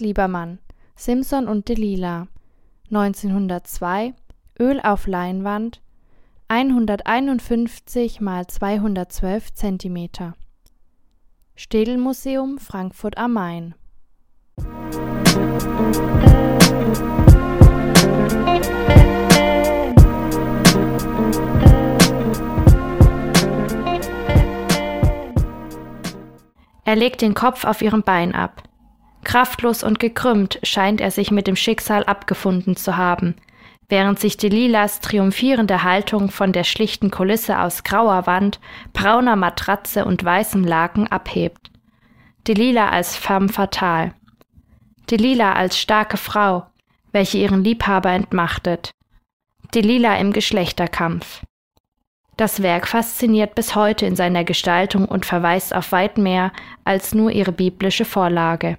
Liebermann 0.00 0.58
Simson 0.94 1.46
und 1.46 1.68
Delilah 1.68 2.28
1902 2.90 4.14
Öl 4.58 4.80
auf 4.80 5.06
Leinwand. 5.06 5.82
151 6.48 8.20
mal 8.20 8.46
212 8.46 9.52
cm 9.52 10.08
Städelmuseum 11.56 12.58
Frankfurt 12.58 13.18
am 13.18 13.32
Main. 13.32 13.74
Er 26.84 26.94
legt 26.94 27.20
den 27.20 27.34
Kopf 27.34 27.64
auf 27.64 27.82
ihrem 27.82 28.04
Bein 28.04 28.32
ab. 28.32 28.62
Kraftlos 29.26 29.82
und 29.82 29.98
gekrümmt 29.98 30.60
scheint 30.62 31.00
er 31.00 31.10
sich 31.10 31.32
mit 31.32 31.48
dem 31.48 31.56
Schicksal 31.56 32.04
abgefunden 32.04 32.76
zu 32.76 32.96
haben, 32.96 33.34
während 33.88 34.20
sich 34.20 34.36
Delilahs 34.36 35.00
triumphierende 35.00 35.82
Haltung 35.82 36.30
von 36.30 36.52
der 36.52 36.62
schlichten 36.62 37.10
Kulisse 37.10 37.58
aus 37.58 37.82
grauer 37.82 38.28
Wand, 38.28 38.60
brauner 38.92 39.34
Matratze 39.34 40.04
und 40.04 40.22
weißem 40.22 40.62
Laken 40.62 41.08
abhebt. 41.08 41.72
Delilah 42.46 42.90
als 42.90 43.16
femme 43.16 43.48
fatale. 43.48 44.14
Delilah 45.10 45.54
als 45.54 45.76
starke 45.76 46.18
Frau, 46.18 46.64
welche 47.10 47.38
ihren 47.38 47.64
Liebhaber 47.64 48.12
entmachtet. 48.12 48.92
Delilah 49.74 50.18
im 50.18 50.32
Geschlechterkampf. 50.32 51.42
Das 52.36 52.62
Werk 52.62 52.86
fasziniert 52.86 53.56
bis 53.56 53.74
heute 53.74 54.06
in 54.06 54.14
seiner 54.14 54.44
Gestaltung 54.44 55.04
und 55.04 55.26
verweist 55.26 55.74
auf 55.74 55.90
weit 55.90 56.16
mehr 56.16 56.52
als 56.84 57.12
nur 57.12 57.32
ihre 57.32 57.50
biblische 57.50 58.04
Vorlage. 58.04 58.78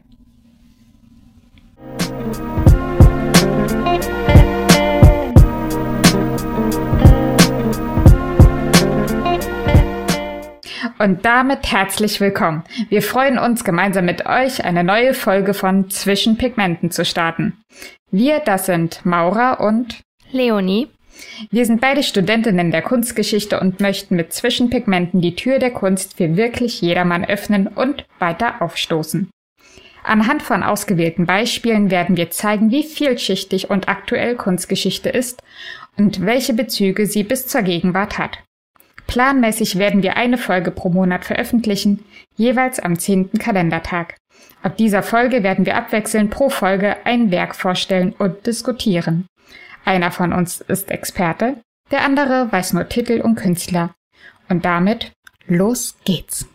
Und 11.00 11.26
damit 11.26 11.72
herzlich 11.72 12.20
willkommen. 12.20 12.64
Wir 12.90 13.04
freuen 13.04 13.38
uns, 13.38 13.64
gemeinsam 13.64 14.06
mit 14.06 14.26
euch 14.26 14.66
eine 14.66 14.84
neue 14.84 15.14
Folge 15.14 15.54
von 15.54 15.92
Zwischen 15.92 16.38
Pigmenten 16.38 16.90
zu 16.90 17.06
starten. 17.06 17.54
Wir, 18.10 18.40
das 18.40 18.66
sind 18.66 19.06
Maura 19.06 19.54
und 19.54 20.02
Leonie. 20.32 20.88
Wir 21.52 21.66
sind 21.66 21.82
beide 21.82 22.02
Studentinnen 22.02 22.72
der 22.72 22.82
Kunstgeschichte 22.82 23.60
und 23.60 23.80
möchten 23.80 24.16
mit 24.16 24.34
Zwischenpigmenten 24.34 25.22
die 25.22 25.36
Tür 25.36 25.60
der 25.60 25.72
Kunst 25.72 26.18
für 26.18 26.36
wirklich 26.36 26.82
jedermann 26.82 27.26
öffnen 27.26 27.68
und 27.68 28.08
weiter 28.18 28.62
aufstoßen. 28.64 29.30
Anhand 30.04 30.42
von 30.42 30.64
ausgewählten 30.64 31.28
Beispielen 31.28 31.92
werden 31.92 32.18
wir 32.18 32.32
zeigen, 32.32 32.72
wie 32.72 32.84
vielschichtig 32.84 33.70
und 33.70 33.88
aktuell 33.88 34.36
Kunstgeschichte 34.36 35.10
ist 35.10 35.44
und 35.96 36.26
welche 36.26 36.54
Bezüge 36.54 37.06
sie 37.06 37.24
bis 37.24 37.46
zur 37.46 37.62
Gegenwart 37.62 38.18
hat. 38.18 38.40
Planmäßig 39.08 39.78
werden 39.78 40.04
wir 40.04 40.18
eine 40.18 40.38
Folge 40.38 40.72
pro 40.72 40.90
Monat 40.90 41.26
veröffentlichen, 41.26 42.04
jeweils 42.36 42.80
am 42.80 43.00
zehnten 43.00 43.40
Kalendertag. 43.40 44.16
Ab 44.62 44.78
dieser 44.78 45.02
Folge 45.02 45.44
werden 45.44 45.66
wir 45.66 45.76
abwechselnd 45.76 46.30
pro 46.30 46.50
Folge 46.50 46.98
ein 47.06 47.32
Werk 47.32 47.56
vorstellen 47.56 48.14
und 48.18 48.46
diskutieren. 48.46 49.26
Einer 49.86 50.12
von 50.12 50.34
uns 50.34 50.62
ist 50.62 50.92
Experte, 50.92 51.56
der 51.92 52.04
andere 52.04 52.52
weiß 52.52 52.74
nur 52.74 52.90
Titel 52.90 53.22
und 53.22 53.36
Künstler. 53.36 53.96
Und 54.50 54.66
damit 54.66 55.12
los 55.48 55.96
geht's. 56.04 56.48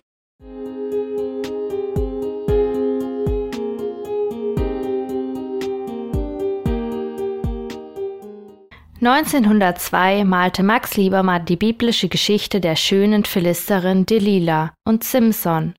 (1902) 9.03 10.25
malte 10.25 10.63
Max 10.63 10.97
Liebermann 10.97 11.45
die 11.45 11.57
biblische 11.57 12.09
Geschichte 12.09 12.61
der 12.61 12.77
schönen 12.77 13.25
Philisterin 13.25 14.07
Delilah 14.07 14.73
und 14.85 15.05
Simson, 15.05 15.75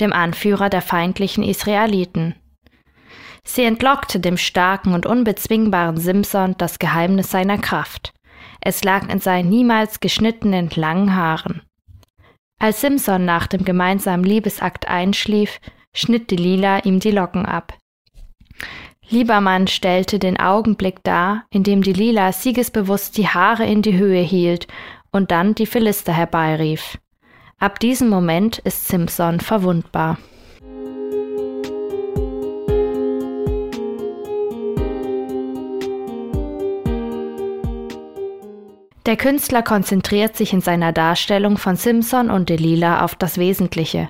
dem 0.00 0.12
Anführer 0.12 0.70
der 0.70 0.82
feindlichen 0.82 1.44
Israeliten 1.44 2.34
Sie 3.44 3.64
entlockte 3.64 4.20
dem 4.20 4.36
starken 4.36 4.94
und 4.94 5.06
unbezwingbaren 5.06 5.96
Simson 5.96 6.54
das 6.58 6.78
Geheimnis 6.78 7.30
seiner 7.30 7.58
Kraft. 7.58 8.12
Es 8.60 8.84
lag 8.84 9.08
in 9.08 9.20
seinen 9.20 9.48
niemals 9.48 10.00
geschnittenen 10.00 10.70
langen 10.74 11.14
Haaren. 11.14 11.62
Als 12.60 12.80
Simson 12.80 13.24
nach 13.24 13.48
dem 13.48 13.64
gemeinsamen 13.64 14.24
Liebesakt 14.24 14.86
einschlief, 14.86 15.60
schnitt 15.94 16.30
Delilah 16.30 16.84
ihm 16.84 17.00
die 17.00 17.10
Locken 17.10 17.44
ab. 17.44 17.76
Liebermann 19.12 19.66
stellte 19.66 20.18
den 20.18 20.40
Augenblick 20.40 21.04
dar, 21.04 21.44
in 21.50 21.62
dem 21.62 21.82
Delilah 21.82 22.32
siegesbewusst 22.32 23.18
die 23.18 23.28
Haare 23.28 23.66
in 23.66 23.82
die 23.82 23.98
Höhe 23.98 24.22
hielt 24.22 24.66
und 25.10 25.30
dann 25.30 25.54
die 25.54 25.66
Philister 25.66 26.14
herbeirief. 26.14 26.98
Ab 27.58 27.78
diesem 27.78 28.08
Moment 28.08 28.58
ist 28.60 28.88
Simson 28.88 29.40
verwundbar. 29.40 30.16
Der 39.04 39.16
Künstler 39.16 39.62
konzentriert 39.62 40.36
sich 40.36 40.54
in 40.54 40.62
seiner 40.62 40.92
Darstellung 40.92 41.58
von 41.58 41.76
Simson 41.76 42.30
und 42.30 42.48
Delilah 42.48 43.04
auf 43.04 43.14
das 43.14 43.36
Wesentliche. 43.36 44.08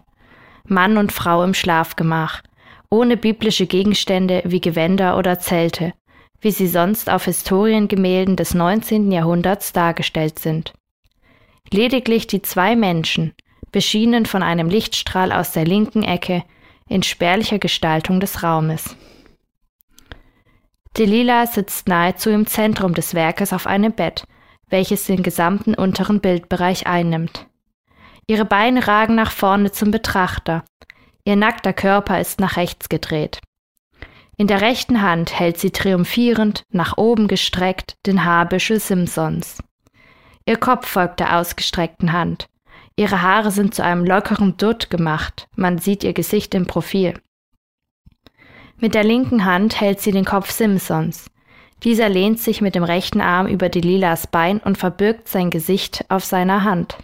Mann 0.64 0.96
und 0.96 1.10
Frau 1.10 1.42
im 1.42 1.54
Schlafgemach, 1.54 2.42
ohne 2.92 3.16
biblische 3.16 3.66
Gegenstände 3.66 4.42
wie 4.44 4.60
Gewänder 4.60 5.16
oder 5.16 5.38
Zelte, 5.38 5.94
wie 6.42 6.50
sie 6.50 6.66
sonst 6.66 7.08
auf 7.08 7.24
Historiengemälden 7.24 8.36
des 8.36 8.52
19. 8.52 9.10
Jahrhunderts 9.10 9.72
dargestellt 9.72 10.38
sind. 10.38 10.74
Lediglich 11.70 12.26
die 12.26 12.42
zwei 12.42 12.76
Menschen, 12.76 13.32
beschienen 13.72 14.26
von 14.26 14.42
einem 14.42 14.68
Lichtstrahl 14.68 15.32
aus 15.32 15.52
der 15.52 15.64
linken 15.64 16.02
Ecke, 16.02 16.44
in 16.86 17.02
spärlicher 17.02 17.58
Gestaltung 17.58 18.20
des 18.20 18.42
Raumes. 18.42 18.94
Delilah 20.98 21.46
sitzt 21.46 21.88
nahezu 21.88 22.28
im 22.28 22.46
Zentrum 22.46 22.92
des 22.92 23.14
Werkes 23.14 23.54
auf 23.54 23.66
einem 23.66 23.92
Bett, 23.92 24.24
welches 24.68 25.06
den 25.06 25.22
gesamten 25.22 25.74
unteren 25.74 26.20
Bildbereich 26.20 26.86
einnimmt. 26.86 27.46
Ihre 28.26 28.44
Beine 28.44 28.86
ragen 28.86 29.14
nach 29.14 29.30
vorne 29.30 29.72
zum 29.72 29.90
Betrachter. 29.90 30.62
Ihr 31.24 31.36
nackter 31.36 31.72
Körper 31.72 32.20
ist 32.20 32.40
nach 32.40 32.56
rechts 32.56 32.88
gedreht. 32.88 33.40
In 34.36 34.48
der 34.48 34.60
rechten 34.60 35.02
Hand 35.02 35.38
hält 35.38 35.58
sie 35.58 35.70
triumphierend, 35.70 36.64
nach 36.70 36.98
oben 36.98 37.28
gestreckt, 37.28 37.94
den 38.06 38.24
Haarbüschel 38.24 38.80
Simpsons. 38.80 39.62
Ihr 40.46 40.56
Kopf 40.56 40.88
folgt 40.88 41.20
der 41.20 41.38
ausgestreckten 41.38 42.12
Hand. 42.12 42.46
Ihre 42.96 43.22
Haare 43.22 43.52
sind 43.52 43.74
zu 43.74 43.84
einem 43.84 44.04
lockeren 44.04 44.56
Dutt 44.56 44.90
gemacht, 44.90 45.46
man 45.54 45.78
sieht 45.78 46.02
ihr 46.02 46.12
Gesicht 46.12 46.54
im 46.54 46.66
Profil. 46.66 47.14
Mit 48.78 48.94
der 48.94 49.04
linken 49.04 49.44
Hand 49.44 49.80
hält 49.80 50.00
sie 50.00 50.10
den 50.10 50.24
Kopf 50.24 50.50
Simpsons. 50.50 51.30
Dieser 51.84 52.08
lehnt 52.08 52.40
sich 52.40 52.60
mit 52.60 52.74
dem 52.74 52.84
rechten 52.84 53.20
Arm 53.20 53.46
über 53.46 53.68
Delilahs 53.68 54.26
Bein 54.26 54.58
und 54.58 54.76
verbirgt 54.76 55.28
sein 55.28 55.50
Gesicht 55.50 56.04
auf 56.08 56.24
seiner 56.24 56.64
Hand. 56.64 56.96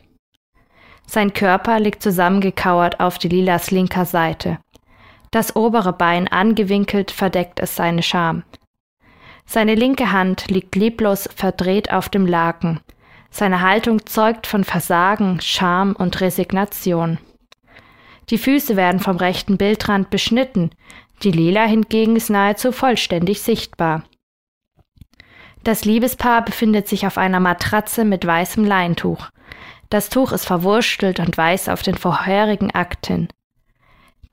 Sein 1.11 1.33
Körper 1.33 1.81
liegt 1.81 2.03
zusammengekauert 2.03 3.01
auf 3.01 3.17
Delilahs 3.17 3.71
linker 3.71 4.05
Seite. 4.05 4.59
Das 5.31 5.57
obere 5.57 5.95
Bein 5.95 6.29
angewinkelt 6.29 7.11
verdeckt 7.11 7.61
es 7.61 7.75
seine 7.75 8.03
Scham. 8.03 8.43
Seine 9.47 9.75
linke 9.75 10.13
Hand 10.13 10.51
liegt 10.51 10.77
leblos 10.77 11.27
verdreht 11.34 11.91
auf 11.91 12.10
dem 12.10 12.27
Laken. 12.27 12.81
Seine 13.31 13.63
Haltung 13.63 14.05
zeugt 14.05 14.47
von 14.47 14.65
Versagen, 14.65 15.41
Scham 15.41 15.97
und 15.97 16.21
Resignation. 16.21 17.16
Die 18.28 18.37
Füße 18.37 18.77
werden 18.77 19.01
vom 19.01 19.16
rechten 19.16 19.57
Bildrand 19.57 20.11
beschnitten, 20.11 20.71
die 21.22 21.33
Lila 21.33 21.65
hingegen 21.65 22.16
ist 22.16 22.28
nahezu 22.28 22.71
vollständig 22.71 23.41
sichtbar. 23.41 24.04
Das 25.65 25.87
Liebespaar 25.87 26.45
befindet 26.45 26.87
sich 26.87 27.07
auf 27.07 27.16
einer 27.16 27.41
Matratze 27.41 28.04
mit 28.04 28.27
weißem 28.27 28.66
Leintuch. 28.66 29.31
Das 29.91 30.11
Tuch 30.11 30.33
ist 30.33 30.45
verwurstelt 30.45 31.19
und 31.19 31.37
weist 31.39 31.71
auf 31.71 31.83
den 31.83 31.97
vorherigen 31.97 32.71
Akten. 32.73 33.29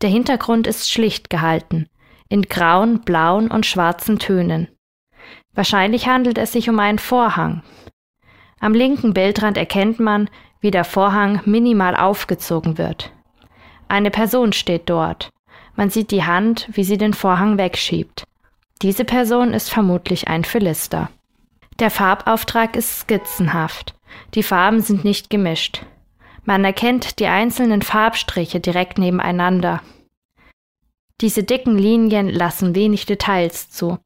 Der 0.02 0.10
Hintergrund 0.10 0.68
ist 0.68 0.92
schlicht 0.92 1.30
gehalten, 1.30 1.88
in 2.28 2.42
grauen, 2.44 3.02
blauen 3.02 3.50
und 3.50 3.66
schwarzen 3.66 4.19
Tönen. 4.19 4.68
Wahrscheinlich 5.54 6.07
handelt 6.07 6.38
es 6.38 6.52
sich 6.52 6.69
um 6.69 6.80
einen 6.80 7.00
Vorhang. 7.00 7.63
Am 8.60 8.74
linken 8.74 9.13
Bildrand 9.13 9.57
erkennt 9.57 10.00
man, 10.00 10.30
wie 10.60 10.72
der 10.72 10.84
Vorhang 10.84 11.42
minimal 11.46 11.96
aufgezogen 11.96 12.78
wird. 12.78 13.13
Eine 13.88 14.12
Person 14.12 14.52
steht 14.52 14.90
dort. 14.90 15.30
Man 15.75 15.90
sieht 15.90 16.12
die 16.12 16.24
Hand, 16.24 16.68
wie 16.72 16.84
sie 16.84 16.98
den 16.98 17.13
Vorhang 17.13 17.57
wegschiebt. 17.57 18.24
Diese 18.81 19.06
Person 19.06 19.54
ist 19.54 19.69
vermutlich 19.69 20.28
ein 20.28 20.44
Philister. 20.44 21.10
Der 21.80 21.92
Farbauftrag 21.92 22.75
ist 22.75 23.02
skizzenhaft. 23.02 23.96
Die 24.33 24.44
Farben 24.44 24.81
sind 24.81 25.03
nicht 25.03 25.29
gemischt. 25.29 25.85
Man 26.44 26.63
erkennt 26.63 27.19
die 27.19 27.27
einzelnen 27.27 27.81
Farbstriche 27.81 28.59
direkt 28.59 28.97
nebeneinander. 28.97 29.81
Diese 31.21 31.44
dicken 31.44 31.77
Linien 31.77 32.29
lassen 32.29 32.75
wenig 32.75 33.06
Details 33.06 33.69
zu. 33.69 33.97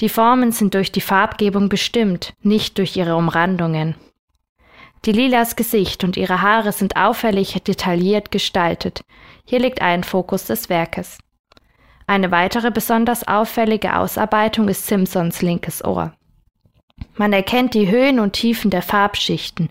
Die 0.00 0.08
Formen 0.08 0.52
sind 0.52 0.74
durch 0.74 0.92
die 0.92 1.00
Farbgebung 1.00 1.68
bestimmt, 1.68 2.34
nicht 2.42 2.78
durch 2.78 2.96
ihre 2.96 3.16
Umrandungen. 3.16 3.96
Die 5.04 5.12
Lilas 5.12 5.56
Gesicht 5.56 6.04
und 6.04 6.16
ihre 6.16 6.42
Haare 6.42 6.72
sind 6.72 6.96
auffällig 6.96 7.60
detailliert 7.64 8.30
gestaltet. 8.30 9.02
Hier 9.44 9.58
liegt 9.58 9.82
ein 9.82 10.04
Fokus 10.04 10.44
des 10.44 10.68
Werkes. 10.68 11.18
Eine 12.06 12.30
weitere 12.30 12.70
besonders 12.70 13.26
auffällige 13.26 13.96
Ausarbeitung 13.96 14.68
ist 14.68 14.86
Simpsons 14.86 15.42
linkes 15.42 15.84
Ohr. 15.84 16.14
Man 17.16 17.32
erkennt 17.32 17.74
die 17.74 17.90
Höhen 17.90 18.18
und 18.18 18.32
Tiefen 18.32 18.70
der 18.70 18.82
Farbschichten, 18.82 19.68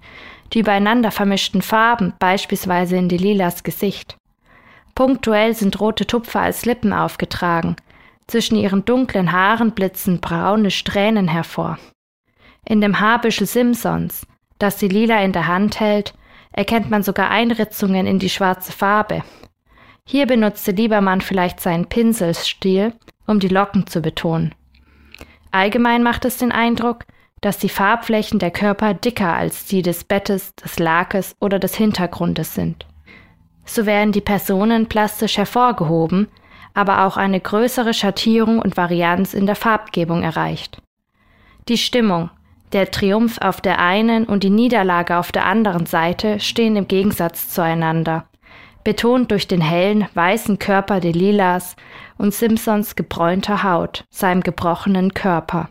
die 0.53 0.59
übereinander 0.59 1.11
vermischten 1.11 1.61
Farben, 1.61 2.13
beispielsweise 2.19 2.97
in 2.97 3.09
die 3.09 3.17
Lilas 3.17 3.63
Gesicht. 3.63 4.17
Punktuell 4.95 5.53
sind 5.55 5.79
rote 5.79 6.05
Tupfer 6.05 6.41
als 6.41 6.65
Lippen 6.65 6.93
aufgetragen. 6.93 7.75
Zwischen 8.27 8.55
ihren 8.55 8.85
dunklen 8.85 9.31
Haaren 9.31 9.71
blitzen 9.71 10.19
braune 10.19 10.71
Strähnen 10.71 11.27
hervor. 11.27 11.79
In 12.65 12.81
dem 12.81 12.99
Haarbüschel 12.99 13.47
Simpsons, 13.47 14.27
das 14.59 14.77
die 14.77 14.87
Lila 14.87 15.23
in 15.23 15.33
der 15.33 15.47
Hand 15.47 15.79
hält, 15.79 16.13
erkennt 16.51 16.89
man 16.89 17.03
sogar 17.03 17.29
Einritzungen 17.29 18.05
in 18.05 18.19
die 18.19 18.29
schwarze 18.29 18.71
Farbe. 18.71 19.23
Hier 20.07 20.27
benutzte 20.27 20.71
Liebermann 20.71 21.21
vielleicht 21.21 21.59
seinen 21.59 21.87
Pinselstil, 21.87 22.93
um 23.25 23.39
die 23.39 23.47
Locken 23.47 23.87
zu 23.87 24.01
betonen. 24.01 24.53
Allgemein 25.51 26.03
macht 26.03 26.25
es 26.25 26.37
den 26.37 26.51
Eindruck, 26.51 27.05
dass 27.41 27.57
die 27.57 27.69
Farbflächen 27.69 28.39
der 28.39 28.51
Körper 28.51 28.93
dicker 28.93 29.33
als 29.33 29.65
die 29.65 29.81
des 29.81 30.03
Bettes, 30.03 30.55
des 30.55 30.79
Lakes 30.79 31.35
oder 31.39 31.59
des 31.59 31.75
Hintergrundes 31.75 32.55
sind. 32.55 32.85
So 33.65 33.85
werden 33.85 34.11
die 34.11 34.21
Personen 34.21 34.87
plastisch 34.87 35.37
hervorgehoben, 35.37 36.27
aber 36.73 37.05
auch 37.05 37.17
eine 37.17 37.39
größere 37.39 37.93
Schattierung 37.93 38.59
und 38.59 38.77
Varianz 38.77 39.33
in 39.33 39.45
der 39.45 39.55
Farbgebung 39.55 40.23
erreicht. 40.23 40.81
Die 41.67 41.77
Stimmung, 41.77 42.29
der 42.73 42.91
Triumph 42.91 43.39
auf 43.39 43.59
der 43.59 43.79
einen 43.79 44.25
und 44.25 44.43
die 44.43 44.49
Niederlage 44.49 45.17
auf 45.17 45.31
der 45.31 45.45
anderen 45.45 45.85
Seite 45.85 46.39
stehen 46.39 46.75
im 46.75 46.87
Gegensatz 46.87 47.49
zueinander, 47.49 48.25
betont 48.83 49.31
durch 49.31 49.47
den 49.47 49.61
hellen, 49.61 50.07
weißen 50.13 50.59
Körper 50.59 50.99
der 50.99 51.11
Lilas 51.11 51.75
und 52.21 52.35
Simpsons 52.35 52.95
gebräunter 52.95 53.63
Haut, 53.63 54.05
seinem 54.11 54.41
gebrochenen 54.41 55.15
Körper. 55.15 55.69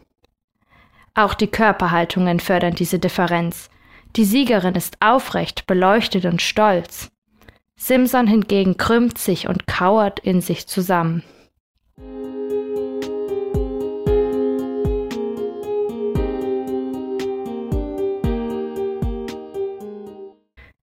Auch 1.14 1.34
die 1.34 1.46
Körperhaltungen 1.46 2.40
fördern 2.40 2.74
diese 2.74 2.98
Differenz. 2.98 3.70
Die 4.16 4.24
Siegerin 4.24 4.74
ist 4.74 4.96
aufrecht, 5.00 5.68
beleuchtet 5.68 6.24
und 6.24 6.42
stolz. 6.42 7.08
Simpson 7.76 8.26
hingegen 8.26 8.76
krümmt 8.76 9.16
sich 9.16 9.46
und 9.48 9.68
kauert 9.68 10.18
in 10.18 10.40
sich 10.40 10.66
zusammen. 10.66 11.22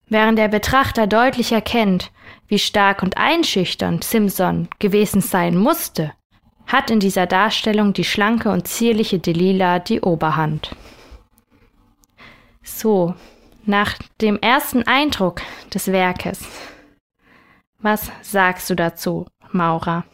Während 0.10 0.40
der 0.40 0.48
Betrachter 0.48 1.06
deutlich 1.06 1.52
erkennt, 1.52 2.12
wie 2.48 2.60
stark 2.60 3.04
und 3.04 3.18
einschüchternd 3.18 4.04
Simpson 4.04 4.70
gewesen 4.80 5.22
sein 5.22 5.58
musste, 5.58 6.14
hat 6.66 6.90
in 6.92 7.00
dieser 7.00 7.26
Darstellung 7.26 7.94
die 7.94 8.04
schlanke 8.04 8.50
und 8.50 8.68
zierliche 8.68 9.20
Delila 9.20 9.80
die 9.80 10.02
Oberhand. 10.02 10.76
So, 12.64 13.16
nach 13.66 13.96
dem 14.22 14.40
ersten 14.40 14.84
Eindruck 14.84 15.42
des 15.74 15.92
Werkes, 15.92 16.46
was 17.80 18.12
sagst 18.22 18.70
du 18.70 18.76
dazu, 18.76 19.28
Maura? 19.52 20.06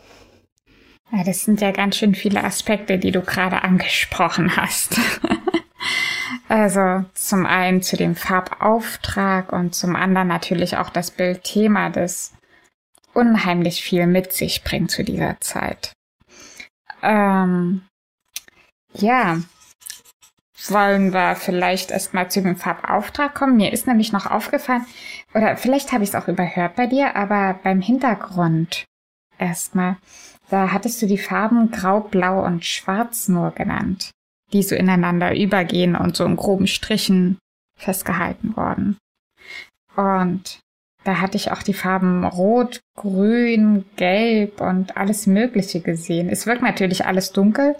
Ja, 1.12 1.24
das 1.24 1.44
sind 1.44 1.62
ja 1.62 1.72
ganz 1.72 1.98
schön 1.98 2.16
viele 2.16 2.44
Aspekte, 2.44 2.98
die 2.98 3.12
du 3.12 3.22
gerade 3.22 3.62
angesprochen 3.64 4.56
hast. 4.58 5.00
also 6.48 7.06
zum 7.14 7.46
einen 7.46 7.82
zu 7.82 7.98
dem 7.98 8.16
Farbauftrag 8.16 9.52
und 9.52 9.76
zum 9.76 9.96
anderen 9.96 10.28
natürlich 10.28 10.78
auch 10.78 10.90
das 10.90 11.12
Bildthema, 11.12 11.90
das 11.90 12.34
unheimlich 13.14 13.84
viel 13.84 14.08
mit 14.08 14.34
sich 14.34 14.64
bringt 14.64 14.92
zu 14.92 15.04
dieser 15.04 15.40
Zeit. 15.40 15.94
Ähm, 17.02 17.84
ja, 18.94 19.38
wollen 20.70 21.14
wir 21.14 21.36
vielleicht 21.36 21.92
erstmal 21.92 22.30
zu 22.30 22.42
dem 22.42 22.56
Farbauftrag 22.56 23.36
kommen. 23.36 23.58
Mir 23.58 23.74
ist 23.74 23.88
nämlich 23.88 24.14
noch 24.14 24.26
aufgefallen, 24.26 24.86
oder 25.34 25.58
vielleicht 25.58 25.92
habe 25.92 26.04
ich 26.04 26.12
es 26.12 26.16
auch 26.16 26.28
überhört 26.28 26.76
bei 26.76 26.88
dir, 26.88 27.16
aber 27.16 27.60
beim 27.64 27.82
Hintergrund 27.82 28.86
erstmal, 29.38 29.98
da 30.50 30.72
hattest 30.72 31.02
du 31.02 31.08
die 31.08 31.18
Farben 31.18 31.72
Grau, 31.72 32.00
Blau 32.00 32.46
und 32.46 32.66
Schwarz 32.66 33.28
nur 33.28 33.52
genannt, 33.52 34.12
die 34.54 34.64
so 34.64 34.76
ineinander 34.76 35.36
übergehen 35.36 35.96
und 35.96 36.16
so 36.16 36.26
in 36.26 36.36
groben 36.36 36.68
Strichen 36.68 37.38
festgehalten 37.78 38.56
worden. 38.56 38.98
Und 39.96 40.60
da 41.04 41.20
hatte 41.20 41.38
ich 41.38 41.52
auch 41.52 41.64
die 41.64 41.74
Farben 41.74 42.24
Rot, 42.24 42.80
Grün, 42.96 43.86
Gelb 43.98 44.62
und 44.62 44.96
alles 44.96 45.28
Mögliche 45.28 45.82
gesehen. 45.82 46.30
Es 46.30 46.46
wirkt 46.46 46.62
natürlich 46.62 47.06
alles 47.06 47.32
dunkel. 47.32 47.76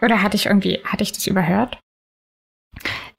Oder 0.00 0.22
hatte 0.22 0.36
ich 0.36 0.46
irgendwie, 0.46 0.80
hatte 0.84 1.02
ich 1.02 1.12
das 1.12 1.26
überhört? 1.26 1.78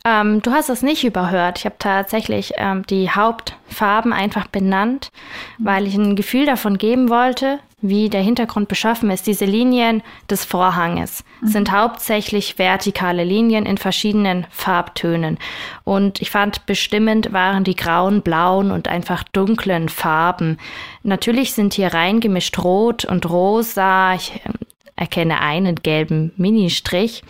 Ähm, 0.06 0.42
du 0.42 0.52
hast 0.52 0.70
es 0.70 0.82
nicht 0.82 1.04
überhört. 1.04 1.60
Ich 1.60 1.66
habe 1.66 1.76
tatsächlich 1.80 2.54
ähm, 2.58 2.86
die 2.86 3.10
Hauptfarben 3.10 4.14
einfach 4.14 4.48
benannt, 4.48 5.10
weil 5.58 5.88
ich 5.88 5.96
ein 5.96 6.16
Gefühl 6.16 6.46
davon 6.46 6.78
geben 6.78 7.10
wollte, 7.10 7.60
wie 7.90 8.10
der 8.10 8.22
Hintergrund 8.22 8.68
beschaffen 8.68 9.10
ist. 9.10 9.28
Diese 9.28 9.46
Linien 9.46 10.02
des 10.30 10.46
Vorhanges 10.46 11.24
mhm. 11.42 11.48
sind 11.48 11.72
hauptsächlich 11.72 12.58
vertikale 12.58 13.24
Linien 13.24 13.66
in 13.66 13.78
verschiedenen 13.78 14.48
Farbtönen. 14.50 15.38
Und 15.84 16.22
ich 16.22 16.32
fand 16.32 16.66
bestimmend 16.66 17.34
waren 17.34 17.64
die 17.64 17.76
grauen, 17.76 18.22
blauen 18.22 18.72
und 18.72 18.88
einfach 18.88 19.24
dunklen 19.24 19.90
Farben. 19.90 20.58
Natürlich 21.04 21.54
sind 21.54 21.74
hier 21.74 21.94
reingemischt 21.94 22.60
rot 22.60 23.06
und 23.06 23.30
rosa. 23.30 24.16
Ich 24.16 24.34
äh, 24.36 24.50
erkenne 24.96 25.42
einen 25.42 25.76
gelben 25.78 26.32
Ministrich. 26.38 27.24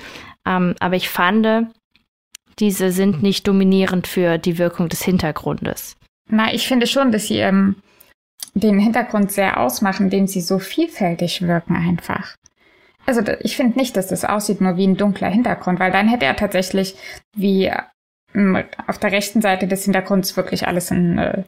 Ähm, 0.45 0.75
aber 0.79 0.95
ich 0.95 1.09
fand, 1.09 1.47
diese 2.59 2.91
sind 2.91 3.21
nicht 3.21 3.47
dominierend 3.47 4.07
für 4.07 4.37
die 4.37 4.57
Wirkung 4.57 4.89
des 4.89 5.03
Hintergrundes. 5.03 5.97
Na, 6.29 6.53
ich 6.53 6.67
finde 6.67 6.87
schon, 6.87 7.11
dass 7.11 7.27
sie 7.27 7.37
ähm, 7.39 7.75
den 8.53 8.79
Hintergrund 8.79 9.31
sehr 9.31 9.59
ausmachen, 9.59 10.05
indem 10.05 10.27
sie 10.27 10.41
so 10.41 10.59
vielfältig 10.59 11.41
wirken 11.41 11.75
einfach. 11.75 12.35
Also 13.05 13.21
ich 13.41 13.55
finde 13.55 13.77
nicht, 13.77 13.95
dass 13.97 14.07
das 14.07 14.25
aussieht 14.25 14.61
nur 14.61 14.77
wie 14.77 14.87
ein 14.87 14.97
dunkler 14.97 15.29
Hintergrund, 15.29 15.79
weil 15.79 15.91
dann 15.91 16.07
hätte 16.07 16.25
er 16.25 16.35
tatsächlich 16.35 16.95
wie 17.35 17.71
ähm, 18.33 18.63
auf 18.87 18.97
der 18.97 19.11
rechten 19.11 19.41
Seite 19.41 19.67
des 19.67 19.83
Hintergrunds 19.83 20.35
wirklich 20.35 20.67
alles 20.67 20.91
in 20.91 21.17
äh, 21.17 21.43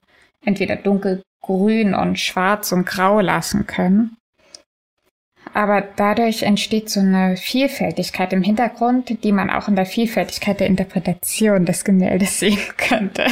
entweder 0.46 0.76
dunkelgrün 0.76 1.96
und 1.96 2.20
schwarz 2.20 2.72
und 2.72 2.86
grau 2.86 3.20
lassen 3.20 3.66
können. 3.66 4.18
Aber 5.54 5.82
dadurch 5.82 6.44
entsteht 6.44 6.90
so 6.90 7.00
eine 7.00 7.38
Vielfältigkeit 7.38 8.34
im 8.34 8.44
Hintergrund, 8.44 9.24
die 9.24 9.32
man 9.32 9.50
auch 9.50 9.68
in 9.68 9.76
der 9.76 9.86
Vielfältigkeit 9.86 10.60
der 10.60 10.68
Interpretation 10.68 11.66
des 11.66 11.84
Gemäldes 11.84 12.40
sehen 12.40 12.60
könnte, 12.78 13.26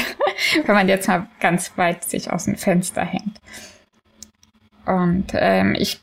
wenn 0.66 0.76
man 0.76 0.88
jetzt 0.88 1.08
mal 1.08 1.28
ganz 1.40 1.78
weit 1.78 2.04
sich 2.04 2.32
aus 2.32 2.46
dem 2.46 2.56
Fenster 2.56 3.04
hängt. 3.04 3.40
Und 4.86 5.32
ähm, 5.34 5.76
ich 5.78 6.00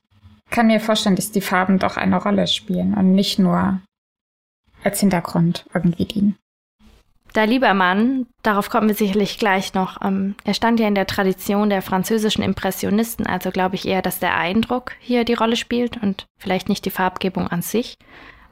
kann 0.50 0.66
mir 0.66 0.80
vorstellen, 0.80 1.16
dass 1.16 1.32
die 1.32 1.40
Farben 1.40 1.78
doch 1.78 1.96
eine 1.96 2.20
Rolle 2.20 2.46
spielen 2.46 2.94
und 2.94 3.12
nicht 3.12 3.38
nur 3.38 3.80
als 4.84 5.00
Hintergrund 5.00 5.64
irgendwie 5.72 6.04
dienen. 6.04 6.36
Da 7.32 7.44
Liebermann, 7.44 8.26
darauf 8.42 8.68
kommen 8.68 8.88
wir 8.88 8.94
sicherlich 8.94 9.38
gleich 9.38 9.72
noch, 9.72 10.02
ähm, 10.02 10.34
er 10.44 10.52
stand 10.52 10.78
ja 10.80 10.86
in 10.86 10.94
der 10.94 11.06
Tradition 11.06 11.70
der 11.70 11.80
französischen 11.80 12.42
Impressionisten, 12.42 13.26
also 13.26 13.50
glaube 13.50 13.74
ich 13.74 13.88
eher, 13.88 14.02
dass 14.02 14.18
der 14.18 14.36
Eindruck 14.36 14.92
hier 15.00 15.24
die 15.24 15.34
Rolle 15.34 15.56
spielt 15.56 16.02
und 16.02 16.26
vielleicht 16.36 16.68
nicht 16.68 16.84
die 16.84 16.90
Farbgebung 16.90 17.48
an 17.48 17.62
sich. 17.62 17.96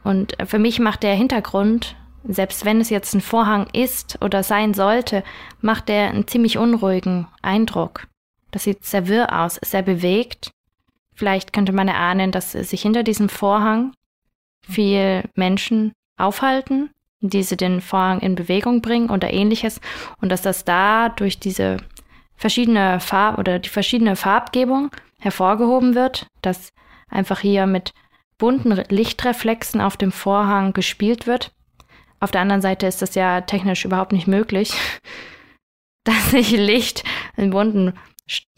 Und 0.03 0.35
für 0.47 0.59
mich 0.59 0.81
macht 0.81 1.03
der 1.03 1.15
Hintergrund, 1.15 1.97
selbst 2.25 2.65
wenn 2.65 2.81
es 2.81 2.89
jetzt 2.89 3.15
ein 3.15 3.21
Vorhang 3.21 3.67
ist 3.75 4.19
oder 4.23 4.43
sein 4.43 4.73
sollte, 4.73 5.25
macht 5.61 5.91
der 5.91 6.09
einen 6.09 6.27
ziemlich 6.27 6.57
unruhigen 6.57 7.27
Eindruck. 7.43 8.07
Das 8.51 8.65
sieht 8.65 8.85
sehr 8.85 9.09
wirr 9.09 9.43
aus, 9.43 9.57
sehr 9.63 9.83
bewegt. 9.83 10.53
Vielleicht 11.15 11.53
könnte 11.53 11.73
man 11.73 11.89
erahnen, 11.89 12.33
dass 12.33 12.53
sich 12.53 12.81
hinter 12.81 13.03
diesem 13.03 13.29
Vorhang 13.29 13.93
viel 14.67 15.25
Menschen 15.35 15.93
aufhalten 16.17 16.91
diese 17.21 17.57
den 17.57 17.81
Vorhang 17.81 18.21
in 18.21 18.35
Bewegung 18.35 18.81
bringen 18.83 19.11
oder 19.11 19.33
ähnliches 19.33 19.81
und 20.21 20.31
dass 20.31 20.43
das 20.43 20.65
da 20.65 21.11
durch 21.11 21.39
diese 21.39 21.79
verschiedene 22.37 23.01
Farb 23.01 23.39
oder 23.39 23.59
die 23.59 23.69
verschiedene 23.69 24.17
Farbgebung 24.17 24.91
hervorgehoben 25.19 25.95
wird, 25.95 26.27
dass 26.41 26.73
einfach 27.09 27.41
hier 27.41 27.67
mit 27.67 27.93
bunten 28.39 28.73
Lichtreflexen 28.89 29.81
auf 29.81 29.99
dem 29.99 30.13
Vorhang 30.13 30.73
gespielt 30.73 31.27
wird. 31.27 31.53
Auf 32.21 32.31
der 32.31 32.41
anderen 32.41 32.63
Seite 32.63 32.87
ist 32.87 33.03
das 33.03 33.15
ja 33.15 33.43
technisch 33.43 33.85
überhaupt 33.85 34.13
nicht 34.13 34.27
möglich, 34.27 34.73
dass 36.05 36.31
sich 36.31 36.51
Licht 36.53 37.05
in 37.37 37.51
bunten 37.51 37.93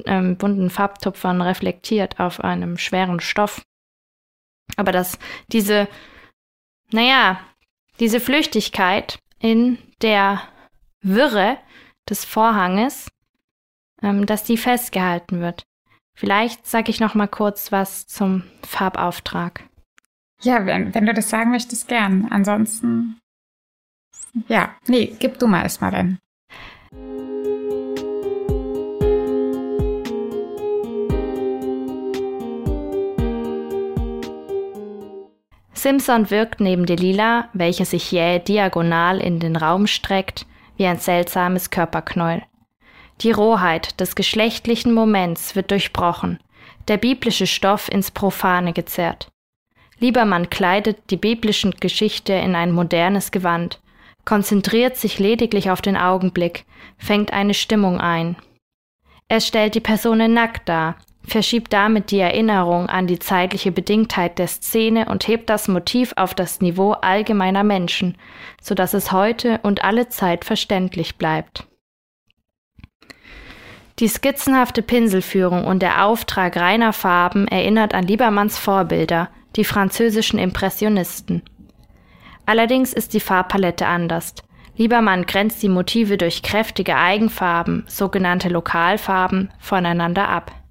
ähm, 0.04 0.37
bunten 0.37 0.71
Farbtupfern 0.71 1.40
reflektiert 1.40 2.21
auf 2.21 2.40
einem 2.40 2.78
schweren 2.78 3.21
Stoff. 3.21 3.62
Aber 4.76 4.92
dass 4.92 5.19
diese, 5.49 5.88
naja, 6.90 7.40
diese 8.02 8.18
Flüchtigkeit 8.18 9.21
in 9.38 9.78
der 10.02 10.42
Wirre 11.02 11.56
des 12.11 12.25
Vorhanges, 12.25 13.06
ähm, 14.02 14.26
dass 14.26 14.42
die 14.42 14.56
festgehalten 14.56 15.38
wird. 15.38 15.62
Vielleicht 16.18 16.66
sage 16.66 16.90
ich 16.90 16.99
noch 16.99 17.14
mal 17.14 17.28
kurz 17.28 17.71
was 17.71 18.09
zum 18.09 18.42
Farbauftrag. 18.66 19.68
Ja, 20.42 20.66
wenn, 20.66 20.92
wenn 20.92 21.06
du 21.06 21.14
das 21.14 21.30
sagen 21.30 21.52
möchtest, 21.52 21.87
gern. 21.87 22.26
Ansonsten, 22.28 23.21
ja, 24.49 24.75
nee, 24.88 25.14
gib 25.21 25.38
du 25.38 25.47
mal 25.47 25.62
erstmal 25.62 25.92
dann. 25.92 26.18
Simpson 35.83 36.31
wirkt 36.31 36.61
neben 36.61 36.87
Delila, 36.87 37.49
welche 37.55 37.85
sich 37.85 38.12
jäh 38.12 38.39
diagonal 38.39 39.19
in 39.19 39.41
den 39.41 39.57
Raum 39.57 39.89
streckt, 39.89 40.47
wie 40.77 40.87
ein 40.87 41.01
seltsames 41.01 41.71
Körperknäuel. 41.71 42.43
Die 43.21 43.33
Rohheit 43.33 43.99
des 43.99 44.15
geschlechtlichen 44.15 44.95
Moments 44.95 45.57
wird 45.57 45.73
durchbrochen, 45.73 46.39
der 46.87 46.99
biblische 46.99 47.49
Stoff 47.49 47.89
ins 47.91 48.12
Profane 48.12 48.73
gezerrt. 48.73 49.27
Liebermann 49.99 50.51
kleidet 50.51 51.11
die 51.11 51.17
biblische 51.17 51.71
Geschichte 51.71 52.33
in 52.33 52.55
ein 52.55 52.71
modernes 52.71 53.33
Gewand, 53.33 53.81
konzentriert 54.25 54.97
sich 54.97 55.19
lediglich 55.19 55.69
auf 55.69 55.83
den 55.83 55.97
Augenblick, 55.97 56.65
fängt 56.97 57.33
eine 57.33 57.55
Stimmung 57.55 58.01
ein. 58.01 58.37
Er 59.27 59.41
stellt 59.41 59.75
die 59.75 59.81
Personen 59.81 60.33
nackt 60.33 60.69
dar, 60.69 60.95
verschiebt 61.25 61.73
damit 61.73 62.11
die 62.11 62.19
Erinnerung 62.19 62.88
an 62.88 63.07
die 63.07 63.19
zeitliche 63.19 63.73
Bedingtheit 63.73 64.38
der 64.38 64.49
Szene 64.49 65.07
und 65.07 65.26
hebt 65.29 65.49
das 65.50 65.69
Motiv 65.69 66.12
auf 66.17 66.35
das 66.35 66.61
Niveau 66.61 66.93
allgemeiner 66.93 67.64
Menschen, 67.64 68.17
so 68.61 68.75
dass 68.75 68.95
es 68.95 69.12
heute 69.12 69.61
und 69.62 69.85
alle 69.85 70.09
Zeit 70.09 70.45
verständlich 70.45 71.17
bleibt. 71.17 71.67
Die 73.99 74.09
skizzenhafte 74.09 74.83
Pinselführung 74.83 75.64
und 75.64 75.81
der 75.81 76.05
Auftrag 76.05 76.57
reiner 76.57 76.93
Farben 76.93 77.47
erinnert 77.47 77.95
an 77.95 78.05
Liebermanns 78.05 78.59
Vorbilder, 78.59 79.29
die 79.55 79.64
französischen 79.64 80.38
Impressionisten. 80.38 81.43
Allerdings 82.47 82.93
ist 82.93 83.14
die 83.14 83.21
Farbpalette 83.21 83.87
anders. 83.87 84.35
Liebermann 84.76 85.26
grenzt 85.26 85.62
die 85.62 85.69
Motive 85.69 86.17
durch 86.17 86.43
kräftige 86.43 86.97
Eigenfarben, 86.97 87.85
sogenannte 87.87 88.49
Lokalfarben, 88.49 89.52
voneinander 89.59 90.29
ab. 90.29 90.62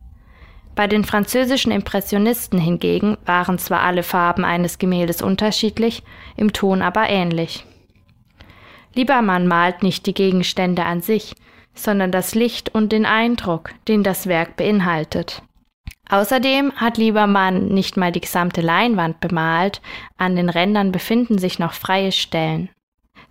Bei 0.75 0.88
den 0.88 1.04
französischen 1.04 1.72
Impressionisten 1.72 2.60
hingegen 2.60 3.18
waren 3.25 3.58
zwar 3.58 3.82
alle 3.82 4.04
Farben 4.04 4.46
eines 4.46 4.80
Gemäldes 4.80 5.22
unterschiedlich, 5.22 6.04
im 6.38 6.54
Ton 6.54 6.82
aber 6.82 7.10
ähnlich. 7.10 7.66
Liebermann 8.94 9.48
malt 9.48 9.84
nicht 9.84 10.06
die 10.06 10.13
Gegenstände 10.13 10.84
an 10.84 11.01
sich, 11.01 11.36
sondern 11.74 12.12
das 12.12 12.36
Licht 12.36 12.74
und 12.74 12.92
den 12.92 13.06
Eindruck, 13.06 13.72
den 13.88 14.04
das 14.04 14.28
Werk 14.28 14.58
beinhaltet. 14.58 15.42
Außerdem 16.10 16.74
hat 16.75 16.98
Liebermann 16.98 17.70
nicht 17.70 17.96
mal 17.96 18.12
die 18.12 18.20
gesamte 18.20 18.60
Leinwand 18.60 19.22
bemalt, 19.22 19.82
an 20.18 20.36
den 20.36 20.50
Rändern 20.50 20.92
befinden 20.92 21.38
sich 21.38 21.58
noch 21.58 21.74
freie 21.74 22.12
Stellen. 22.12 22.70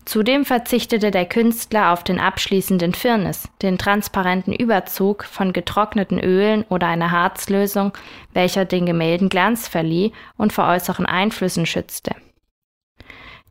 Zudem 0.06 0.44
verzichtete 0.44 1.10
der 1.10 1.26
Künstler 1.26 1.92
auf 1.92 2.02
den 2.02 2.18
abschließenden 2.18 2.94
Firnis, 2.94 3.48
den 3.62 3.78
transparenten 3.78 4.52
Überzug 4.52 5.24
von 5.24 5.52
getrockneten 5.52 6.18
Ölen 6.18 6.64
oder 6.64 6.88
einer 6.88 7.10
Harzlösung, 7.10 7.92
welcher 8.32 8.64
den 8.64 8.86
Gemälden 8.86 9.28
Glanz 9.28 9.68
verlieh 9.68 10.12
und 10.36 10.52
vor 10.52 10.66
äußeren 10.66 11.06
Einflüssen 11.06 11.66
schützte. 11.66 12.16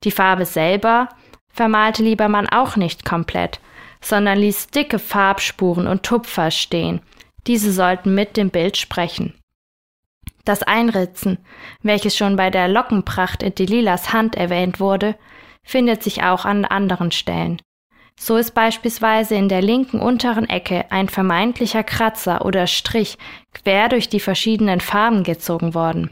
Die 0.04 0.12
Farbe 0.12 0.46
selber 0.46 1.10
vermalte 1.50 2.04
Liebermann 2.04 2.50
auch 2.50 2.76
nicht 2.76 3.06
komplett, 3.06 3.60
sondern 4.02 4.40
ließ 4.40 4.68
dicke 4.68 4.98
Farbspuren 5.00 5.88
und 5.88 6.04
Tupfer 6.04 6.52
stehen. 6.52 7.02
Diese 7.48 7.72
sollten 7.72 8.16
mit 8.16 8.38
dem 8.38 8.50
Bild 8.50 8.78
sprechen. 8.78 9.34
Das 10.46 10.64
Einritzen, 10.64 11.38
welches 11.84 12.18
schon 12.18 12.36
bei 12.36 12.50
der 12.50 12.68
Lockenpracht 12.68 13.44
in 13.44 13.54
Delilas 13.54 14.14
Hand 14.14 14.36
erwähnt 14.36 14.80
wurde, 14.80 15.16
findet 15.70 16.02
sich 16.02 16.24
auch 16.24 16.46
an 16.46 16.66
anderen 16.66 17.12
Stellen. 17.12 17.62
So 18.20 18.38
ist 18.38 18.56
beispielsweise 18.56 19.36
in 19.36 19.48
der 19.50 19.62
linken 19.62 20.00
unteren 20.00 20.50
Ecke 20.50 20.86
ein 20.90 21.08
vermeintlicher 21.08 21.84
Kratzer 21.84 22.44
oder 22.44 22.68
Strich 22.68 23.18
quer 23.54 23.88
durch 23.88 24.10
die 24.10 24.20
verschiedenen 24.20 24.82
Farben 24.82 25.24
gezogen 25.24 25.74
worden. 25.74 26.10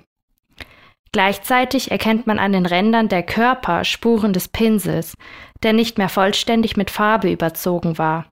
Gleichzeitig 1.11 1.89
erkennt 1.89 2.27
man 2.27 2.37
an 2.37 2.53
den 2.53 2.65
Rändern 2.65 3.09
der 3.09 3.23
Körper 3.23 3.83
Spuren 3.83 4.31
des 4.31 4.47
Pinsels, 4.47 5.15
der 5.63 5.73
nicht 5.73 5.97
mehr 5.97 6.09
vollständig 6.09 6.77
mit 6.77 6.91
Farbe 6.91 7.31
überzogen 7.31 7.97
war. 7.97 8.27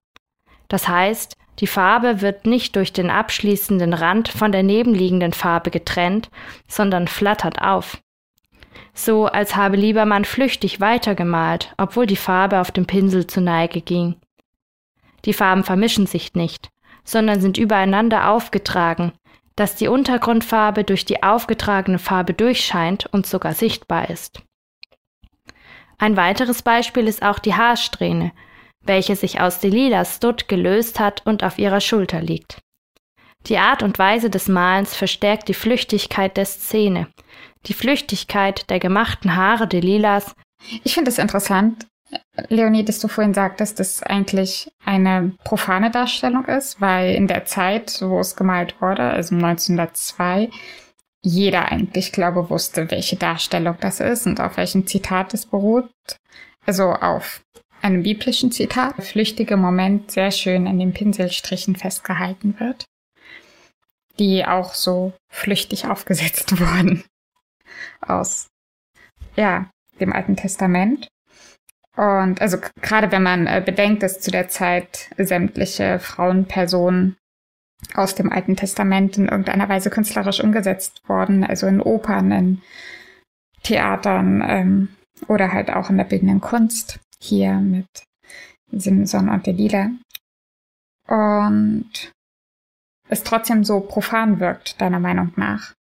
Das 0.68 0.88
heißt, 0.88 1.36
die 1.60 1.68
Farbe 1.68 2.22
wird 2.22 2.46
nicht 2.46 2.76
durch 2.76 2.94
den 2.94 3.10
abschließenden 3.10 3.94
Rand 3.94 4.28
von 4.28 4.52
der 4.52 4.64
nebenliegenden 4.64 5.34
Farbe 5.34 5.72
getrennt, 5.72 6.30
sondern 6.68 7.08
flattert 7.08 7.62
auf 7.62 7.98
so 8.96 9.26
als 9.26 9.56
habe 9.56 9.76
Liebermann 9.76 10.26
flüchtig 10.26 10.80
weitergemalt, 10.80 11.74
obwohl 11.78 12.08
die 12.08 12.16
Farbe 12.16 12.60
auf 12.62 12.72
dem 12.72 12.88
Pinsel 12.88 13.28
zur 13.28 13.44
Neige 13.44 13.82
ging. 13.82 14.16
Die 15.26 15.34
Farben 15.34 15.64
vermischen 15.64 16.08
sich 16.08 16.34
nicht, 16.34 16.70
sondern 17.04 17.42
sind 17.42 17.58
übereinander 17.58 18.30
aufgetragen, 18.30 19.12
dass 19.56 19.76
die 19.76 19.90
Untergrundfarbe 19.90 20.84
durch 20.84 21.06
die 21.06 21.24
aufgetragene 21.24 22.00
Farbe 22.00 22.34
durchscheint 22.34 23.06
und 23.08 23.28
sogar 23.28 23.54
sichtbar 23.54 24.10
ist. 24.10 24.42
Ein 25.98 26.18
weiteres 26.18 26.62
Beispiel 26.62 27.08
ist 27.08 27.24
auch 27.24 27.40
die 27.40 27.54
Haarsträhne, 27.54 28.32
welche 28.82 29.16
sich 29.16 29.42
aus 29.42 29.60
Delilas 29.60 30.20
Dutt 30.20 30.48
gelöst 30.48 31.00
hat 31.00 31.26
und 31.26 31.44
auf 31.44 31.58
ihrer 31.58 31.82
Schulter 31.82 32.22
liegt. 32.22 32.62
Die 33.48 33.58
Art 33.58 33.84
und 33.84 34.00
Weise 34.00 34.30
des 34.30 34.48
Malens 34.48 34.96
verstärkt 34.96 35.48
die 35.48 35.54
Flüchtigkeit 35.54 36.36
der 36.36 36.46
Szene, 36.46 37.08
die 37.68 37.74
Flüchtigkeit 37.74 38.70
der 38.70 38.80
gemachten 38.80 39.36
Haare 39.36 39.68
Delilas. 39.68 40.36
Ich 40.84 40.94
finde 40.94 41.10
es 41.10 41.18
interessant, 41.18 41.86
Leonie, 42.50 42.86
dass 42.86 43.00
du 43.00 43.08
vorhin 43.08 43.34
sagtest, 43.34 43.80
dass 43.80 44.00
das 44.00 44.04
eigentlich 44.04 44.72
eine 44.84 45.34
profane 45.44 45.90
Darstellung 45.90 46.46
ist, 46.46 46.80
weil 46.82 47.16
in 47.16 47.28
der 47.28 47.46
Zeit, 47.46 48.02
wo 48.02 48.20
es 48.20 48.36
gemalt 48.36 48.80
wurde, 48.82 49.04
also 49.04 49.36
1902, 49.36 50.50
jeder 51.22 51.72
eigentlich, 51.72 52.12
glaube 52.12 52.50
wusste, 52.50 52.92
welche 52.92 53.16
Darstellung 53.16 53.78
das 53.80 54.00
ist 54.00 54.28
und 54.28 54.40
auf 54.40 54.58
welchem 54.58 54.86
Zitat 54.86 55.34
es 55.34 55.48
beruht. 55.48 55.90
Also 56.66 56.92
auf 56.92 57.42
einem 57.82 58.04
biblischen 58.04 58.52
Zitat. 58.52 59.04
Flüchtige 59.04 59.58
Moment 59.58 60.12
sehr 60.12 60.32
schön 60.32 60.68
an 60.68 60.78
den 60.78 60.94
Pinselstrichen 60.94 61.76
festgehalten 61.76 62.60
wird, 62.60 62.86
die 64.20 64.46
auch 64.46 64.74
so 64.74 65.14
flüchtig 65.32 65.88
aufgesetzt 65.88 66.60
wurden 66.60 67.04
aus, 68.02 68.48
ja, 69.36 69.70
dem 70.00 70.14
Alten 70.14 70.36
Testament. 70.36 71.08
Und 71.96 72.42
also 72.42 72.58
gerade 72.82 73.12
wenn 73.12 73.24
man 73.24 73.48
äh, 73.48 73.64
bedenkt, 73.66 74.04
dass 74.04 74.20
zu 74.20 74.32
der 74.32 74.50
Zeit 74.50 75.10
sämtliche 75.18 76.00
Frauenpersonen 76.00 77.16
aus 77.94 78.16
dem 78.16 78.32
Alten 78.32 78.56
Testament 78.56 79.18
in 79.18 79.28
irgendeiner 79.28 79.70
Weise 79.70 79.90
künstlerisch 79.90 80.42
umgesetzt 80.42 81.02
wurden, 81.08 81.44
also 81.44 81.68
in 81.68 81.82
Opern, 81.82 82.32
in 82.32 82.62
Theatern 83.64 84.44
ähm, 84.46 84.90
oder 85.28 85.54
halt 85.54 85.70
auch 85.70 85.90
in 85.90 85.98
der 85.98 86.04
bildenden 86.04 86.42
Kunst, 86.42 87.00
hier 87.22 87.56
mit 87.56 87.88
Simson 88.72 89.30
und 89.30 89.46
Delila. 89.46 89.92
Und 91.08 92.12
es 93.08 93.24
trotzdem 93.24 93.64
so 93.64 93.80
profan 93.82 94.40
wirkt, 94.40 94.82
deiner 94.82 95.00
Meinung 95.00 95.32
nach. 95.36 95.75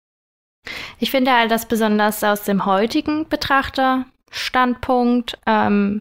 Ich 1.02 1.10
finde 1.10 1.32
halt, 1.32 1.50
dass 1.50 1.66
besonders 1.66 2.22
aus 2.22 2.44
dem 2.44 2.64
heutigen 2.64 3.28
Betrachterstandpunkt 3.28 5.36
ähm, 5.46 6.00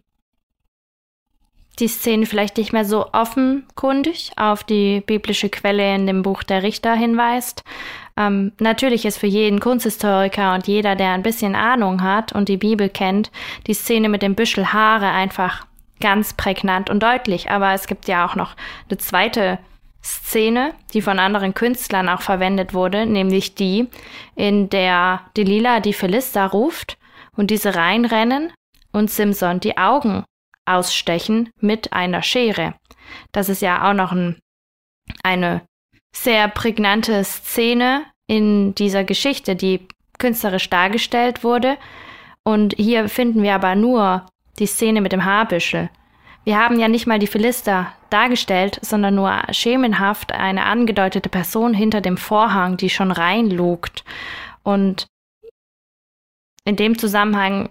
die 1.80 1.88
Szene 1.88 2.28
vielleicht 2.28 2.58
nicht 2.58 2.72
mehr 2.72 2.86
so 2.86 3.12
offenkundig 3.12 4.34
auf 4.36 4.64
die 4.64 5.02
biblische 5.02 5.50
Quelle 5.50 5.96
in 5.96 6.06
dem 6.06 6.22
Buch 6.22 6.44
der 6.44 6.62
Richter 6.62 6.94
hinweist. 6.94 7.64
Ähm, 8.16 8.52
natürlich 8.60 9.06
ist 9.06 9.18
für 9.18 9.26
jeden 9.26 9.60
Kunsthistoriker 9.60 10.54
und 10.54 10.68
jeder, 10.68 10.96
der 10.96 11.14
ein 11.14 11.24
bisschen 11.24 11.56
Ahnung 11.56 12.04
hat 12.04 12.32
und 12.32 12.48
die 12.48 12.58
Bibel 12.58 12.88
kennt, 12.88 13.32
die 13.66 13.74
Szene 13.74 14.08
mit 14.08 14.22
dem 14.22 14.36
Büschel 14.36 14.72
Haare 14.72 15.10
einfach 15.10 15.66
ganz 16.00 16.36
prägnant 16.36 16.92
und 16.92 17.02
deutlich. 17.02 17.50
Aber 17.50 17.74
es 17.74 17.88
gibt 17.88 18.08
ja 18.08 18.24
auch 18.24 18.36
noch 18.36 18.56
eine 18.88 19.00
zweite 19.00 19.58
Szene, 20.04 20.74
die 20.94 21.02
von 21.02 21.20
anderen 21.20 21.54
Künstlern 21.54 22.10
auch 22.10 22.22
verwendet 22.22 22.74
wurde, 22.74 23.06
nämlich 23.06 23.56
die, 23.56 23.88
in 24.36 24.70
der 24.70 25.22
Delilah 25.38 25.80
die 25.80 25.94
Philister 25.94 26.48
ruft 26.48 26.98
und 27.36 27.52
diese 27.52 27.76
reinrennen 27.76 28.52
und 28.92 29.12
Simson 29.12 29.60
die 29.60 29.78
Augen 29.78 30.24
ausstechen 30.66 31.50
mit 31.60 31.94
einer 31.94 32.24
Schere. 32.24 32.76
Das 33.32 33.50
ist 33.50 33.62
ja 33.62 33.90
auch 33.90 33.94
noch 33.94 34.12
ein, 34.12 34.40
eine 35.24 35.62
sehr 36.16 36.48
prägnante 36.48 37.24
Szene 37.24 38.06
in 38.28 38.76
dieser 38.76 39.04
Geschichte, 39.04 39.56
die 39.56 39.88
künstlerisch 40.18 40.70
dargestellt 40.70 41.44
wurde. 41.44 41.78
Und 42.44 42.74
hier 42.78 43.10
finden 43.10 43.44
wir 43.44 43.56
aber 43.56 43.76
nur 43.76 44.26
die 44.60 44.66
Szene 44.66 45.02
mit 45.02 45.12
dem 45.12 45.26
Haarbüschel. 45.26 45.90
Wir 46.44 46.58
haben 46.58 46.80
ja 46.80 46.88
nicht 46.88 47.06
mal 47.06 47.20
die 47.20 47.28
Philister 47.28 47.94
dargestellt, 48.10 48.80
sondern 48.82 49.16
nur 49.16 49.42
schemenhaft 49.52 50.32
eine 50.32 50.66
angedeutete 50.66 51.30
Person 51.30 51.74
hinter 51.74 52.02
dem 52.02 52.18
Vorhang, 52.18 52.78
die 52.78 52.90
schon 52.90 53.12
reinlugt. 53.12 54.04
Und 54.64 55.08
in 56.66 56.76
dem 56.76 56.98
Zusammenhang 56.98 57.70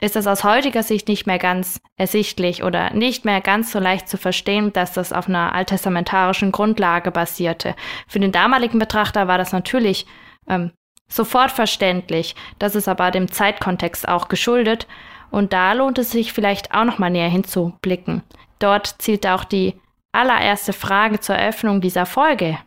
ist 0.00 0.16
es 0.16 0.26
aus 0.26 0.44
heutiger 0.44 0.82
Sicht 0.82 1.08
nicht 1.08 1.26
mehr 1.26 1.38
ganz 1.38 1.80
ersichtlich 1.96 2.64
oder 2.64 2.92
nicht 2.92 3.24
mehr 3.24 3.40
ganz 3.40 3.70
so 3.70 3.78
leicht 3.78 4.08
zu 4.08 4.18
verstehen, 4.18 4.72
dass 4.72 4.92
das 4.92 5.12
auf 5.12 5.28
einer 5.28 5.54
alttestamentarischen 5.54 6.50
Grundlage 6.50 7.12
basierte. 7.12 7.76
Für 8.08 8.18
den 8.18 8.32
damaligen 8.32 8.78
Betrachter 8.78 9.28
war 9.28 9.38
das 9.38 9.52
natürlich 9.52 10.06
ähm, 10.48 10.72
sofort 11.08 11.52
verständlich, 11.52 12.34
das 12.58 12.74
ist 12.74 12.88
aber 12.88 13.10
dem 13.10 13.30
Zeitkontext 13.30 14.08
auch 14.08 14.28
geschuldet 14.28 14.88
und 15.32 15.52
da 15.52 15.72
lohnt 15.72 15.98
es 15.98 16.12
sich 16.12 16.32
vielleicht 16.32 16.72
auch 16.72 16.84
noch 16.84 16.98
mal 16.98 17.10
näher 17.10 17.28
hinzublicken. 17.28 18.22
Dort 18.58 18.96
zielt 18.98 19.26
auch 19.26 19.44
die 19.44 19.74
allererste 20.12 20.74
Frage 20.74 21.18
zur 21.18 21.34
Eröffnung 21.34 21.80
dieser 21.80 22.06
Folge 22.06 22.58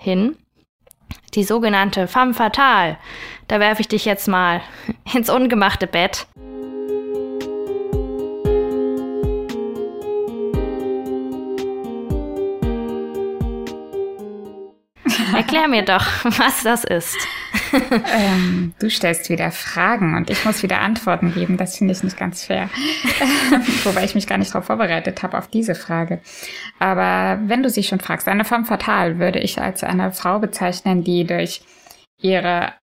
hin, 0.00 0.36
die 1.34 1.44
sogenannte 1.44 2.08
femme 2.08 2.34
fatale. 2.34 2.96
Da 3.46 3.60
werfe 3.60 3.82
ich 3.82 3.88
dich 3.88 4.06
jetzt 4.06 4.26
mal 4.26 4.62
ins 5.14 5.30
ungemachte 5.30 5.86
Bett. 5.86 6.26
Erklär 15.34 15.68
mir 15.68 15.84
doch, 15.84 16.04
was 16.24 16.62
das 16.62 16.84
ist. 16.84 17.18
Ähm, 17.72 18.74
du 18.78 18.90
stellst 18.90 19.30
wieder 19.30 19.50
Fragen 19.50 20.16
und 20.16 20.30
ich 20.30 20.44
muss 20.44 20.62
wieder 20.62 20.80
Antworten 20.80 21.32
geben. 21.34 21.56
Das 21.56 21.76
finde 21.76 21.92
ich 21.92 22.02
nicht 22.02 22.16
ganz 22.16 22.44
fair. 22.44 22.70
Wobei 23.84 24.04
ich 24.04 24.14
mich 24.14 24.26
gar 24.26 24.38
nicht 24.38 24.54
darauf 24.54 24.66
vorbereitet 24.66 25.22
habe, 25.22 25.38
auf 25.38 25.48
diese 25.48 25.74
Frage. 25.74 26.20
Aber 26.78 27.40
wenn 27.46 27.62
du 27.62 27.70
sie 27.70 27.82
schon 27.82 28.00
fragst, 28.00 28.28
eine 28.28 28.44
femme 28.44 28.64
fatale 28.64 29.18
würde 29.18 29.38
ich 29.38 29.60
als 29.60 29.84
eine 29.84 30.12
Frau 30.12 30.38
bezeichnen, 30.38 31.04
die 31.04 31.24
durch 31.24 31.62
ihre, 32.20 32.74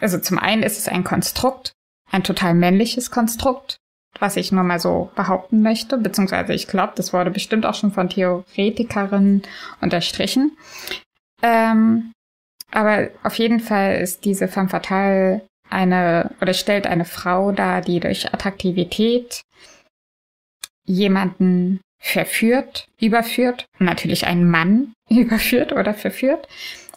also 0.00 0.18
zum 0.18 0.38
einen 0.38 0.62
ist 0.62 0.78
es 0.78 0.88
ein 0.88 1.04
Konstrukt, 1.04 1.72
ein 2.10 2.24
total 2.24 2.54
männliches 2.54 3.10
Konstrukt, 3.10 3.76
was 4.18 4.36
ich 4.36 4.52
nur 4.52 4.64
mal 4.64 4.78
so 4.78 5.10
behaupten 5.14 5.62
möchte, 5.62 5.98
beziehungsweise 5.98 6.52
ich 6.52 6.66
glaube, 6.66 6.92
das 6.96 7.12
wurde 7.12 7.30
bestimmt 7.30 7.66
auch 7.66 7.74
schon 7.74 7.92
von 7.92 8.08
Theoretikerinnen 8.08 9.42
unterstrichen, 9.80 10.56
ähm, 11.42 12.12
aber 12.72 13.10
auf 13.22 13.36
jeden 13.36 13.60
Fall 13.60 13.96
ist 13.96 14.24
diese 14.24 14.48
femme 14.48 14.68
fatale 14.68 15.46
eine 15.70 16.34
oder 16.40 16.54
stellt 16.54 16.86
eine 16.86 17.04
Frau 17.04 17.52
dar, 17.52 17.80
die 17.80 18.00
durch 18.00 18.32
Attraktivität 18.32 19.42
jemanden 20.84 21.80
verführt, 22.00 22.86
überführt, 23.00 23.66
natürlich 23.78 24.26
einen 24.26 24.50
Mann 24.50 24.92
überführt 25.08 25.72
oder 25.72 25.94
verführt 25.94 26.48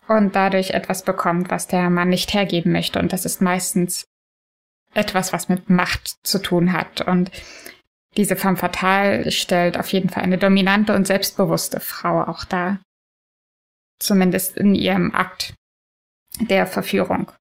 und 0.08 0.36
dadurch 0.36 0.72
etwas 0.72 1.04
bekommt, 1.04 1.50
was 1.50 1.68
der 1.68 1.90
Mann 1.90 2.10
nicht 2.10 2.34
hergeben 2.34 2.72
möchte. 2.72 3.00
Und 3.00 3.14
das 3.14 3.26
ist 3.26 3.42
meistens 3.42 4.06
etwas, 4.94 5.34
was 5.34 5.50
mit 5.50 5.70
Macht 5.70 6.16
zu 6.24 6.40
tun 6.40 6.74
hat. 6.74 7.02
Und 7.02 7.32
diese 8.18 8.36
femme 8.36 8.58
fatale 8.58 9.32
stellt 9.32 9.78
auf 9.78 9.92
jeden 9.92 10.10
Fall 10.10 10.24
eine 10.24 10.38
dominante 10.38 10.96
und 10.96 11.06
selbstbewusste 11.06 11.80
Frau 11.80 12.24
auch 12.24 12.46
dar 12.46 12.80
zumindest 14.00 14.58
in 14.58 14.76
ihrem 14.76 15.14
Akt 15.14 15.54
der 16.38 16.68
Verführung. 16.68 17.32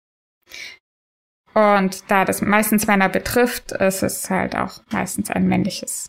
Und 1.54 2.10
da 2.10 2.24
das 2.24 2.42
meistens 2.42 2.86
Männer 2.86 3.08
betrifft, 3.08 3.72
ist 3.72 4.02
es 4.02 4.28
halt 4.28 4.56
auch 4.56 4.80
meistens 4.90 5.30
ein 5.30 5.46
männliches, 5.46 6.08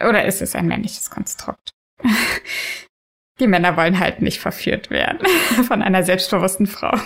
oder 0.00 0.24
ist 0.24 0.40
es 0.40 0.54
ein 0.54 0.66
männliches 0.66 1.10
Konstrukt. 1.10 1.70
Die 3.40 3.48
Männer 3.48 3.76
wollen 3.76 3.98
halt 3.98 4.22
nicht 4.22 4.40
verführt 4.40 4.90
werden 4.90 5.26
von 5.66 5.82
einer 5.82 6.04
selbstbewussten 6.04 6.66
Frau. 6.66 6.96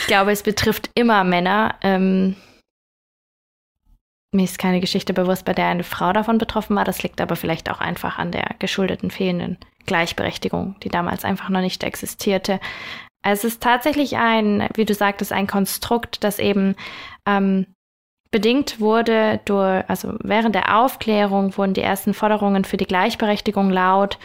Ich 0.00 0.06
glaube, 0.08 0.32
es 0.32 0.42
betrifft 0.42 0.90
immer 0.94 1.22
Männer. 1.22 1.76
Ähm, 1.82 2.34
mir 4.32 4.44
ist 4.44 4.58
keine 4.58 4.80
Geschichte 4.80 5.14
bewusst, 5.14 5.44
bei 5.44 5.54
der 5.54 5.66
eine 5.66 5.84
Frau 5.84 6.12
davon 6.12 6.38
betroffen 6.38 6.76
war. 6.76 6.84
Das 6.84 7.02
liegt 7.02 7.20
aber 7.20 7.36
vielleicht 7.36 7.70
auch 7.70 7.80
einfach 7.80 8.18
an 8.18 8.32
der 8.32 8.56
geschuldeten 8.58 9.10
fehlenden 9.10 9.58
Gleichberechtigung, 9.86 10.76
die 10.82 10.88
damals 10.88 11.24
einfach 11.24 11.48
noch 11.48 11.60
nicht 11.60 11.82
existierte. 11.84 12.60
Es 13.22 13.44
ist 13.44 13.62
tatsächlich 13.62 14.16
ein, 14.16 14.68
wie 14.74 14.84
du 14.84 14.94
sagtest, 14.94 15.32
ein 15.32 15.46
Konstrukt, 15.46 16.22
das 16.22 16.38
eben 16.38 16.76
ähm, 17.26 17.66
bedingt 18.30 18.80
wurde 18.80 19.40
durch, 19.44 19.84
also 19.88 20.14
während 20.22 20.54
der 20.54 20.78
Aufklärung 20.78 21.56
wurden 21.56 21.74
die 21.74 21.82
ersten 21.82 22.14
Forderungen 22.14 22.64
für 22.64 22.76
die 22.76 22.86
Gleichberechtigung 22.86 23.70
laut 23.70 24.18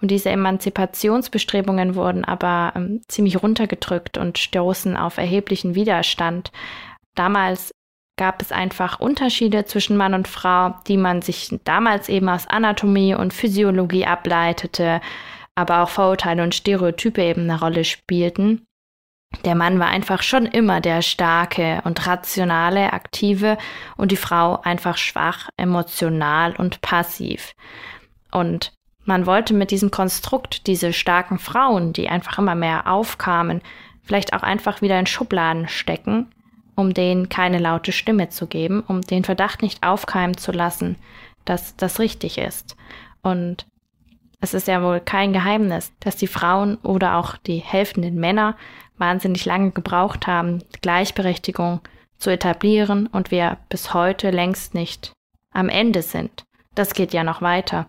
und 0.00 0.10
diese 0.10 0.30
Emanzipationsbestrebungen 0.30 1.94
wurden 1.94 2.24
aber 2.24 2.72
ähm, 2.74 3.02
ziemlich 3.08 3.42
runtergedrückt 3.42 4.18
und 4.18 4.38
stoßen 4.38 4.96
auf 4.96 5.18
erheblichen 5.18 5.74
Widerstand. 5.74 6.52
Damals 7.14 7.70
gab 8.16 8.42
es 8.42 8.52
einfach 8.52 9.00
Unterschiede 9.00 9.64
zwischen 9.64 9.96
Mann 9.96 10.14
und 10.14 10.28
Frau, 10.28 10.74
die 10.86 10.96
man 10.96 11.22
sich 11.22 11.58
damals 11.64 12.08
eben 12.08 12.28
aus 12.28 12.46
Anatomie 12.46 13.14
und 13.14 13.32
Physiologie 13.32 14.06
ableitete, 14.06 15.00
aber 15.54 15.82
auch 15.82 15.88
Vorurteile 15.88 16.42
und 16.42 16.54
Stereotype 16.54 17.22
eben 17.22 17.42
eine 17.42 17.58
Rolle 17.58 17.84
spielten. 17.84 18.66
Der 19.44 19.54
Mann 19.54 19.80
war 19.80 19.88
einfach 19.88 20.22
schon 20.22 20.46
immer 20.46 20.80
der 20.80 21.02
starke 21.02 21.80
und 21.84 22.06
rationale, 22.06 22.92
aktive 22.92 23.58
und 23.96 24.12
die 24.12 24.16
Frau 24.16 24.60
einfach 24.60 24.96
schwach, 24.96 25.48
emotional 25.56 26.54
und 26.56 26.80
passiv. 26.80 27.52
Und 28.30 28.72
man 29.04 29.26
wollte 29.26 29.52
mit 29.54 29.70
diesem 29.70 29.90
Konstrukt 29.90 30.66
diese 30.66 30.92
starken 30.92 31.38
Frauen, 31.38 31.92
die 31.92 32.08
einfach 32.08 32.38
immer 32.38 32.54
mehr 32.54 32.86
aufkamen, 32.86 33.60
vielleicht 34.02 34.32
auch 34.34 34.42
einfach 34.42 34.82
wieder 34.82 34.98
in 34.98 35.06
Schubladen 35.06 35.68
stecken 35.68 36.30
um 36.74 36.94
denen 36.94 37.28
keine 37.28 37.58
laute 37.58 37.92
Stimme 37.92 38.28
zu 38.28 38.46
geben, 38.46 38.82
um 38.86 39.00
den 39.00 39.24
Verdacht 39.24 39.62
nicht 39.62 39.86
aufkeimen 39.86 40.36
zu 40.36 40.52
lassen, 40.52 40.96
dass 41.44 41.76
das 41.76 42.00
richtig 42.00 42.38
ist. 42.38 42.76
Und 43.22 43.66
es 44.44 44.52
ist 44.52 44.68
ja 44.68 44.82
wohl 44.82 45.00
kein 45.00 45.32
Geheimnis, 45.32 45.90
dass 46.00 46.16
die 46.16 46.26
Frauen 46.26 46.76
oder 46.82 47.16
auch 47.16 47.38
die 47.38 47.56
helfenden 47.56 48.16
Männer 48.16 48.56
wahnsinnig 48.98 49.46
lange 49.46 49.70
gebraucht 49.70 50.26
haben, 50.26 50.62
Gleichberechtigung 50.82 51.80
zu 52.18 52.30
etablieren 52.30 53.06
und 53.06 53.30
wir 53.30 53.56
bis 53.70 53.94
heute 53.94 54.30
längst 54.30 54.74
nicht 54.74 55.12
am 55.50 55.70
Ende 55.70 56.02
sind. 56.02 56.44
Das 56.74 56.92
geht 56.92 57.14
ja 57.14 57.24
noch 57.24 57.40
weiter. 57.40 57.86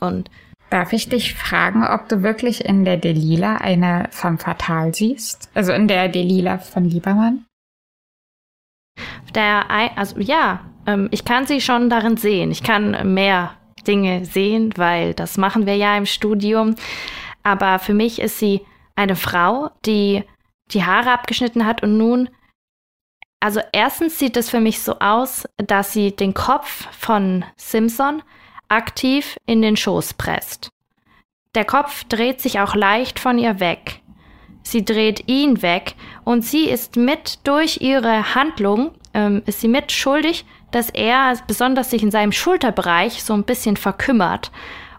Und 0.00 0.30
Darf 0.70 0.92
ich 0.92 1.08
dich 1.08 1.34
fragen, 1.34 1.86
ob 1.86 2.08
du 2.08 2.22
wirklich 2.22 2.64
in 2.64 2.84
der 2.84 2.96
Delila 2.96 3.56
eine 3.56 4.08
femme 4.10 4.38
fatale 4.38 4.94
siehst? 4.94 5.50
Also 5.54 5.72
in 5.72 5.86
der 5.86 6.08
Delila 6.08 6.58
von 6.58 6.84
Liebermann? 6.84 7.44
Der, 9.34 9.70
also 9.96 10.18
ja, 10.18 10.60
ähm, 10.86 11.08
ich 11.10 11.24
kann 11.24 11.46
sie 11.46 11.60
schon 11.60 11.88
darin 11.90 12.16
sehen. 12.16 12.50
Ich 12.50 12.62
kann 12.62 13.14
mehr 13.14 13.57
Dinge 13.88 14.24
sehen, 14.24 14.72
weil 14.76 15.14
das 15.14 15.38
machen 15.38 15.66
wir 15.66 15.76
ja 15.76 15.96
im 15.96 16.06
Studium. 16.06 16.76
Aber 17.42 17.78
für 17.78 17.94
mich 17.94 18.20
ist 18.20 18.38
sie 18.38 18.60
eine 18.94 19.16
Frau, 19.16 19.70
die 19.86 20.22
die 20.70 20.84
Haare 20.84 21.12
abgeschnitten 21.12 21.64
hat 21.64 21.82
und 21.82 21.96
nun, 21.96 22.28
also 23.40 23.60
erstens 23.72 24.18
sieht 24.18 24.36
es 24.36 24.50
für 24.50 24.60
mich 24.60 24.82
so 24.82 24.98
aus, 24.98 25.48
dass 25.56 25.92
sie 25.92 26.14
den 26.14 26.34
Kopf 26.34 26.88
von 26.92 27.44
Simpson 27.56 28.22
aktiv 28.68 29.38
in 29.46 29.62
den 29.62 29.76
Schoß 29.76 30.14
presst. 30.14 30.70
Der 31.54 31.64
Kopf 31.64 32.04
dreht 32.04 32.40
sich 32.40 32.60
auch 32.60 32.74
leicht 32.74 33.18
von 33.18 33.38
ihr 33.38 33.60
weg. 33.60 34.02
Sie 34.62 34.84
dreht 34.84 35.28
ihn 35.28 35.62
weg 35.62 35.94
und 36.24 36.42
sie 36.44 36.68
ist 36.68 36.96
mit 36.96 37.46
durch 37.46 37.80
ihre 37.80 38.34
Handlung 38.34 38.92
ähm, 39.14 39.42
ist 39.46 39.60
sie 39.60 39.68
mit 39.68 39.92
schuldig, 39.92 40.44
dass 40.70 40.90
er 40.90 41.34
besonders 41.46 41.90
sich 41.90 42.02
in 42.02 42.10
seinem 42.10 42.32
Schulterbereich 42.32 43.22
so 43.22 43.34
ein 43.34 43.44
bisschen 43.44 43.76
verkümmert 43.76 44.50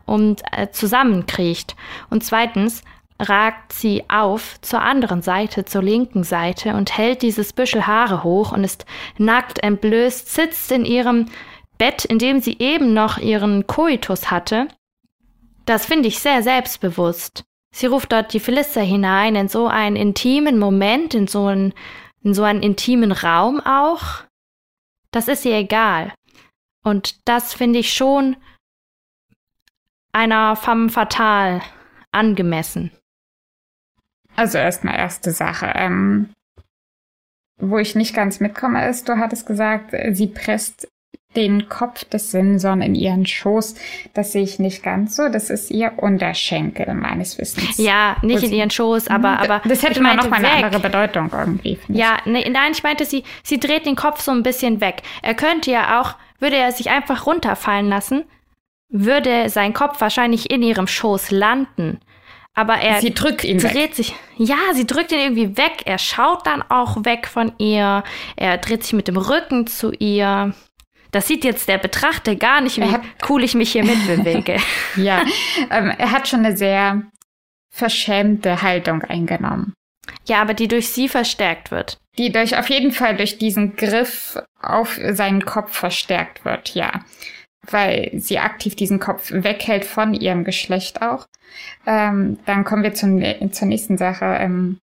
und 0.05 0.41
äh, 0.51 0.69
zusammenkriecht. 0.71 1.75
Und 2.09 2.23
zweitens 2.23 2.83
ragt 3.19 3.73
sie 3.73 4.05
auf 4.07 4.59
zur 4.61 4.81
anderen 4.81 5.21
Seite, 5.21 5.65
zur 5.65 5.83
linken 5.83 6.23
Seite 6.23 6.73
und 6.73 6.97
hält 6.97 7.21
dieses 7.21 7.53
Büschel 7.53 7.85
Haare 7.85 8.23
hoch 8.23 8.51
und 8.51 8.63
ist 8.63 8.85
nackt, 9.17 9.61
entblößt, 9.61 10.33
sitzt 10.33 10.71
in 10.71 10.85
ihrem 10.85 11.25
Bett, 11.77 12.05
in 12.05 12.17
dem 12.19 12.39
sie 12.39 12.57
eben 12.59 12.93
noch 12.93 13.17
ihren 13.17 13.67
Koitus 13.67 14.31
hatte. 14.31 14.67
Das 15.65 15.85
finde 15.85 16.07
ich 16.07 16.19
sehr 16.19 16.43
selbstbewusst. 16.43 17.43
Sie 17.71 17.85
ruft 17.85 18.11
dort 18.11 18.33
die 18.33 18.39
Philister 18.39 18.81
hinein 18.81 19.35
in 19.35 19.47
so 19.47 19.67
einen 19.67 19.95
intimen 19.95 20.57
Moment, 20.57 21.13
in 21.13 21.27
so 21.27 21.45
einen 21.45 21.73
in 22.21 22.33
so 22.33 22.43
einen 22.43 22.61
intimen 22.61 23.11
Raum 23.11 23.61
auch, 23.61 24.23
das 25.11 25.27
ist 25.27 25.45
ihr 25.45 25.55
egal. 25.55 26.13
Und 26.83 27.27
das 27.27 27.53
finde 27.53 27.79
ich 27.79 27.93
schon 27.93 28.37
einer 30.11 30.55
femme 30.55 30.89
fatale 30.89 31.61
angemessen? 32.11 32.91
Also 34.35 34.57
erstmal 34.57 34.95
erste 34.95 35.31
Sache. 35.31 35.71
Ähm, 35.75 36.33
wo 37.57 37.77
ich 37.77 37.95
nicht 37.95 38.15
ganz 38.15 38.39
mitkomme, 38.39 38.87
ist, 38.87 39.09
du 39.09 39.17
hattest 39.17 39.45
gesagt, 39.45 39.93
sie 40.11 40.27
presst 40.27 40.87
den 41.35 41.69
Kopf 41.69 42.05
des 42.05 42.31
Simson 42.31 42.81
in 42.81 42.95
ihren 42.95 43.25
Schoß. 43.25 43.75
Das 44.13 44.31
sehe 44.31 44.43
ich 44.43 44.57
nicht 44.57 44.81
ganz 44.81 45.15
so. 45.15 45.29
Das 45.29 45.49
ist 45.49 45.69
ihr 45.69 45.93
Unterschenkel, 45.97 46.93
meines 46.95 47.37
Wissens. 47.37 47.77
Ja, 47.77 48.17
nicht 48.23 48.43
in 48.43 48.51
ihren 48.51 48.71
Schoß, 48.71 49.07
aber, 49.07 49.31
mhm. 49.31 49.37
aber. 49.37 49.61
Das 49.65 49.83
hätte 49.83 50.01
mal 50.01 50.17
eine 50.19 50.49
andere 50.49 50.79
Bedeutung 50.79 51.29
irgendwie. 51.31 51.77
Ja, 51.87 52.17
nee, 52.25 52.49
nein, 52.49 52.71
ich 52.71 52.83
meinte, 52.83 53.05
sie, 53.05 53.23
sie 53.43 53.59
dreht 53.59 53.85
den 53.85 53.95
Kopf 53.95 54.21
so 54.21 54.31
ein 54.31 54.43
bisschen 54.43 54.81
weg. 54.81 55.03
Er 55.21 55.35
könnte 55.35 55.69
ja 55.69 56.01
auch, 56.01 56.15
würde 56.39 56.57
er 56.57 56.71
sich 56.71 56.89
einfach 56.89 57.27
runterfallen 57.27 57.89
lassen, 57.89 58.23
würde 58.89 59.49
sein 59.49 59.73
Kopf 59.73 60.01
wahrscheinlich 60.01 60.49
in 60.49 60.63
ihrem 60.63 60.87
Schoß 60.87 61.29
landen. 61.29 61.99
Aber 62.55 62.75
er 62.79 62.99
sie 62.99 63.13
drückt 63.13 63.43
ihn 63.43 63.59
dreht 63.59 63.73
weg. 63.75 63.95
sich, 63.95 64.15
ja, 64.37 64.57
sie 64.73 64.87
drückt 64.87 65.11
ihn 65.11 65.19
irgendwie 65.19 65.55
weg. 65.55 65.83
Er 65.85 65.99
schaut 65.99 66.45
dann 66.47 66.63
auch 66.67 67.05
weg 67.05 67.27
von 67.27 67.53
ihr. 67.59 68.03
Er 68.35 68.57
dreht 68.57 68.83
sich 68.83 68.93
mit 68.93 69.07
dem 69.07 69.15
Rücken 69.15 69.67
zu 69.67 69.91
ihr. 69.91 70.53
Das 71.11 71.27
sieht 71.27 71.43
jetzt 71.43 71.67
der 71.67 71.77
Betrachter 71.77 72.35
gar 72.35 72.61
nicht, 72.61 72.77
wie 72.77 72.91
hat, 72.91 73.01
cool 73.29 73.43
ich 73.43 73.55
mich 73.55 73.71
hier 73.71 73.83
mitbewege. 73.83 74.57
ja, 74.95 75.23
ähm, 75.71 75.91
er 75.97 76.11
hat 76.11 76.27
schon 76.27 76.45
eine 76.45 76.55
sehr 76.55 77.03
verschämte 77.71 78.61
Haltung 78.61 79.01
eingenommen. 79.03 79.73
Ja, 80.27 80.41
aber 80.41 80.53
die 80.53 80.67
durch 80.67 80.89
sie 80.89 81.09
verstärkt 81.09 81.71
wird. 81.71 81.97
Die 82.17 82.31
durch 82.31 82.57
auf 82.57 82.69
jeden 82.69 82.91
Fall 82.91 83.15
durch 83.15 83.37
diesen 83.37 83.75
Griff 83.75 84.37
auf 84.61 84.99
seinen 85.11 85.45
Kopf 85.45 85.75
verstärkt 85.75 86.45
wird, 86.45 86.75
ja. 86.75 87.05
Weil 87.69 88.11
sie 88.15 88.39
aktiv 88.39 88.75
diesen 88.75 88.99
Kopf 88.99 89.31
weghält 89.31 89.85
von 89.85 90.13
ihrem 90.13 90.43
Geschlecht 90.43 91.01
auch. 91.01 91.25
Ähm, 91.85 92.39
dann 92.45 92.63
kommen 92.63 92.83
wir 92.83 92.93
zum, 92.93 93.21
zur 93.51 93.67
nächsten 93.67 93.97
Sache. 93.97 94.25
Ähm, 94.25 94.79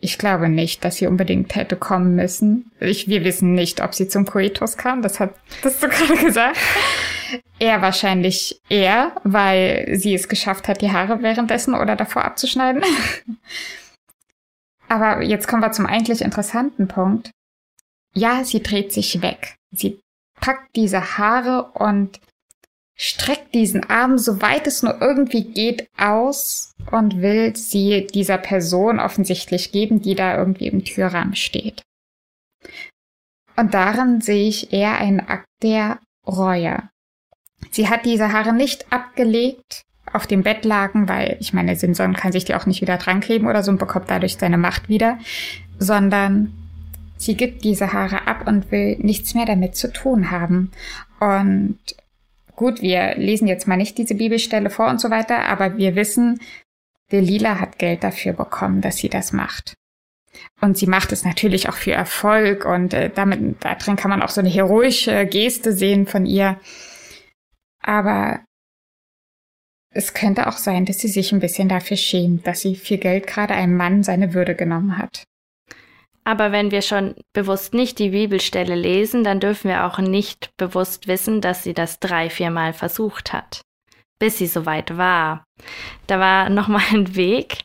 ich 0.00 0.18
glaube 0.18 0.48
nicht, 0.48 0.84
dass 0.84 0.96
sie 0.96 1.06
unbedingt 1.06 1.54
hätte 1.54 1.76
kommen 1.76 2.16
müssen. 2.16 2.70
Ich, 2.80 3.08
wir 3.08 3.24
wissen 3.24 3.54
nicht, 3.54 3.82
ob 3.82 3.94
sie 3.94 4.08
zum 4.08 4.24
Coitus 4.24 4.76
kam. 4.76 5.02
Das 5.02 5.20
hat 5.20 5.34
das 5.62 5.78
du 5.78 5.88
gerade 5.88 6.16
gesagt. 6.16 6.56
Er 7.58 7.82
wahrscheinlich 7.82 8.60
eher, 8.68 9.12
weil 9.24 9.88
sie 9.92 10.14
es 10.14 10.28
geschafft 10.28 10.68
hat, 10.68 10.80
die 10.80 10.90
Haare 10.90 11.22
währenddessen 11.22 11.74
oder 11.74 11.96
davor 11.96 12.24
abzuschneiden. 12.24 12.82
Aber 14.88 15.22
jetzt 15.22 15.46
kommen 15.46 15.62
wir 15.62 15.70
zum 15.70 15.86
eigentlich 15.86 16.22
interessanten 16.22 16.88
Punkt. 16.88 17.30
Ja, 18.14 18.42
sie 18.42 18.62
dreht 18.62 18.92
sich 18.92 19.22
weg. 19.22 19.54
Sie 19.70 20.00
packt 20.40 20.74
diese 20.74 21.18
Haare 21.18 21.70
und 21.74 22.18
streckt 23.02 23.54
diesen 23.54 23.88
Arm, 23.88 24.18
soweit 24.18 24.66
es 24.66 24.82
nur 24.82 25.00
irgendwie 25.00 25.44
geht, 25.44 25.88
aus 25.96 26.74
und 26.90 27.22
will 27.22 27.56
sie 27.56 28.06
dieser 28.12 28.36
Person 28.36 29.00
offensichtlich 29.00 29.72
geben, 29.72 30.02
die 30.02 30.14
da 30.14 30.36
irgendwie 30.36 30.66
im 30.66 30.84
Türrahmen 30.84 31.34
steht. 31.34 31.82
Und 33.56 33.72
darin 33.72 34.20
sehe 34.20 34.46
ich 34.46 34.74
eher 34.74 34.98
einen 34.98 35.20
Akt 35.20 35.46
der 35.62 35.98
Reue. 36.26 36.90
Sie 37.70 37.88
hat 37.88 38.04
diese 38.04 38.34
Haare 38.34 38.52
nicht 38.52 38.92
abgelegt 38.92 39.80
auf 40.12 40.26
dem 40.26 40.42
Bett 40.42 40.66
lagen, 40.66 41.08
weil 41.08 41.38
ich 41.40 41.54
meine, 41.54 41.76
Simson 41.76 42.12
kann 42.12 42.32
sich 42.32 42.44
die 42.44 42.54
auch 42.54 42.66
nicht 42.66 42.82
wieder 42.82 42.98
dran 42.98 43.20
kleben 43.20 43.46
oder 43.46 43.62
so 43.62 43.70
und 43.70 43.78
bekommt 43.78 44.10
dadurch 44.10 44.36
seine 44.36 44.58
Macht 44.58 44.90
wieder, 44.90 45.18
sondern 45.78 46.52
sie 47.16 47.34
gibt 47.34 47.64
diese 47.64 47.94
Haare 47.94 48.26
ab 48.26 48.46
und 48.46 48.70
will 48.70 48.98
nichts 48.98 49.32
mehr 49.32 49.46
damit 49.46 49.74
zu 49.74 49.90
tun 49.90 50.30
haben. 50.30 50.70
Und 51.18 51.78
gut, 52.60 52.82
wir 52.82 53.14
lesen 53.14 53.48
jetzt 53.48 53.66
mal 53.66 53.78
nicht 53.78 53.96
diese 53.96 54.14
Bibelstelle 54.14 54.68
vor 54.68 54.90
und 54.90 55.00
so 55.00 55.08
weiter, 55.08 55.46
aber 55.46 55.78
wir 55.78 55.96
wissen, 55.96 56.42
Delila 57.10 57.58
hat 57.58 57.78
Geld 57.78 58.04
dafür 58.04 58.34
bekommen, 58.34 58.82
dass 58.82 58.98
sie 58.98 59.08
das 59.08 59.32
macht. 59.32 59.72
Und 60.60 60.76
sie 60.76 60.86
macht 60.86 61.10
es 61.10 61.24
natürlich 61.24 61.70
auch 61.70 61.74
für 61.74 61.92
Erfolg 61.92 62.66
und 62.66 62.92
äh, 62.92 63.08
damit, 63.08 63.64
da 63.64 63.76
drin 63.76 63.96
kann 63.96 64.10
man 64.10 64.20
auch 64.20 64.28
so 64.28 64.42
eine 64.42 64.50
heroische 64.50 65.24
Geste 65.24 65.72
sehen 65.72 66.06
von 66.06 66.26
ihr. 66.26 66.60
Aber 67.80 68.40
es 69.94 70.12
könnte 70.12 70.46
auch 70.46 70.58
sein, 70.58 70.84
dass 70.84 70.98
sie 70.98 71.08
sich 71.08 71.32
ein 71.32 71.40
bisschen 71.40 71.70
dafür 71.70 71.96
schämt, 71.96 72.46
dass 72.46 72.60
sie 72.60 72.76
viel 72.76 72.98
Geld 72.98 73.26
gerade 73.26 73.54
einem 73.54 73.74
Mann 73.74 74.02
seine 74.02 74.34
Würde 74.34 74.54
genommen 74.54 74.98
hat. 74.98 75.24
Aber 76.24 76.52
wenn 76.52 76.70
wir 76.70 76.82
schon 76.82 77.14
bewusst 77.32 77.74
nicht 77.74 77.98
die 77.98 78.10
Bibelstelle 78.10 78.74
lesen, 78.74 79.24
dann 79.24 79.40
dürfen 79.40 79.68
wir 79.68 79.84
auch 79.86 79.98
nicht 79.98 80.50
bewusst 80.56 81.08
wissen, 81.08 81.40
dass 81.40 81.62
sie 81.62 81.74
das 81.74 81.98
drei, 81.98 82.30
viermal 82.30 82.72
versucht 82.72 83.32
hat, 83.32 83.62
bis 84.18 84.38
sie 84.38 84.46
soweit 84.46 84.96
war. 84.96 85.44
Da 86.06 86.20
war 86.20 86.50
nochmal 86.50 86.82
ein 86.92 87.16
Weg, 87.16 87.64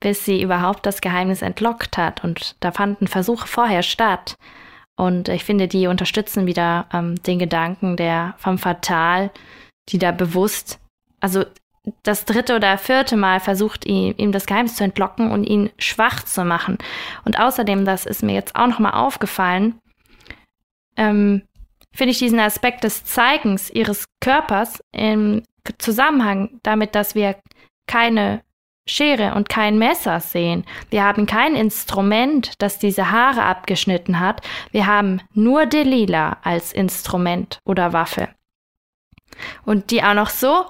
bis 0.00 0.24
sie 0.24 0.42
überhaupt 0.42 0.86
das 0.86 1.00
Geheimnis 1.00 1.42
entlockt 1.42 1.96
hat. 1.96 2.22
Und 2.24 2.56
da 2.60 2.72
fanden 2.72 3.08
Versuche 3.08 3.46
vorher 3.46 3.82
statt. 3.82 4.36
Und 4.96 5.28
ich 5.28 5.44
finde, 5.44 5.68
die 5.68 5.86
unterstützen 5.86 6.46
wieder 6.46 6.86
ähm, 6.92 7.20
den 7.22 7.38
Gedanken 7.38 7.96
der 7.96 8.34
vom 8.38 8.58
Fatal, 8.58 9.30
die 9.88 9.98
da 9.98 10.12
bewusst, 10.12 10.78
also 11.20 11.44
das 12.02 12.24
dritte 12.24 12.56
oder 12.56 12.78
vierte 12.78 13.16
Mal 13.16 13.40
versucht, 13.40 13.86
ihm, 13.86 14.14
ihm 14.16 14.32
das 14.32 14.46
Geheimnis 14.46 14.76
zu 14.76 14.84
entlocken 14.84 15.30
und 15.30 15.44
ihn 15.44 15.70
schwach 15.78 16.24
zu 16.24 16.44
machen. 16.44 16.78
Und 17.24 17.38
außerdem, 17.40 17.84
das 17.84 18.06
ist 18.06 18.22
mir 18.22 18.34
jetzt 18.34 18.54
auch 18.54 18.68
nochmal 18.68 18.94
aufgefallen, 18.94 19.80
ähm, 20.96 21.42
finde 21.92 22.12
ich 22.12 22.18
diesen 22.18 22.40
Aspekt 22.40 22.84
des 22.84 23.04
Zeigens 23.04 23.70
ihres 23.70 24.06
Körpers 24.20 24.80
im 24.92 25.42
Zusammenhang 25.78 26.60
damit, 26.62 26.94
dass 26.94 27.14
wir 27.14 27.36
keine 27.86 28.42
Schere 28.86 29.34
und 29.34 29.48
kein 29.48 29.78
Messer 29.78 30.18
sehen. 30.20 30.64
Wir 30.90 31.04
haben 31.04 31.26
kein 31.26 31.54
Instrument, 31.54 32.60
das 32.60 32.78
diese 32.78 33.12
Haare 33.12 33.44
abgeschnitten 33.44 34.18
hat. 34.18 34.40
Wir 34.72 34.86
haben 34.86 35.20
nur 35.34 35.66
Delila 35.66 36.38
als 36.42 36.72
Instrument 36.72 37.58
oder 37.64 37.92
Waffe. 37.92 38.28
Und 39.64 39.90
die 39.90 40.02
auch 40.02 40.14
noch 40.14 40.30
so 40.30 40.64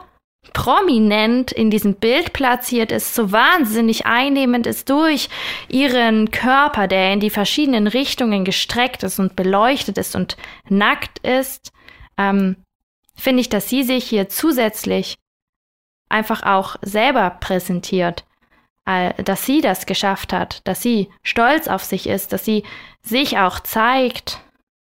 prominent 0.52 1.52
in 1.52 1.70
diesem 1.70 1.94
Bild 1.94 2.33
platziert 2.33 2.92
ist, 2.92 3.14
so 3.14 3.33
wahnsinnig 3.33 4.07
einnehmend 4.07 4.66
ist 4.66 4.90
durch 4.90 5.28
ihren 5.68 6.31
Körper, 6.31 6.88
der 6.88 7.12
in 7.12 7.20
die 7.20 7.31
verschiedenen 7.31 7.87
Richtungen 7.87 8.44
gestreckt 8.44 9.02
ist 9.02 9.18
und 9.18 9.37
beleuchtet 9.37 9.98
ist 9.98 10.14
und 10.14 10.37
nackt 10.68 11.18
ist, 11.20 11.72
ähm, 12.18 12.57
finde 13.14 13.40
ich, 13.40 13.48
dass 13.48 13.68
sie 13.68 13.83
sich 13.83 14.05
hier 14.05 14.28
zusätzlich 14.28 15.16
einfach 16.09 16.42
auch 16.42 16.76
selber 16.83 17.31
präsentiert, 17.31 18.24
äh, 18.85 19.22
dass 19.22 19.46
sie 19.46 19.61
das 19.61 19.87
geschafft 19.87 20.33
hat, 20.33 20.61
dass 20.64 20.83
sie 20.83 21.09
stolz 21.22 21.68
auf 21.68 21.85
sich 21.85 22.09
ist, 22.09 22.33
dass 22.33 22.44
sie 22.44 22.64
sich 23.02 23.38
auch 23.38 23.61
zeigt 23.61 24.40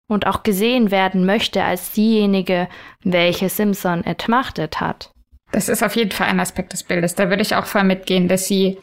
und 0.07 0.25
auch 0.25 0.43
gesehen 0.43 0.91
werden 0.91 1.25
möchte 1.25 1.63
als 1.63 1.91
diejenige, 1.91 2.69
welche 3.03 3.49
Simpson 3.49 4.03
entmachtet 4.03 4.79
hat. 4.79 5.11
Das 5.51 5.69
ist 5.69 5.83
auf 5.83 5.95
jeden 5.95 6.11
Fall 6.11 6.27
ein 6.27 6.39
Aspekt 6.39 6.73
des 6.73 6.83
Bildes. 6.83 7.15
Da 7.15 7.29
würde 7.29 7.41
ich 7.41 7.55
auch 7.55 7.65
voll 7.65 7.83
mitgehen, 7.83 8.27
dass 8.27 8.45
sie 8.45 8.77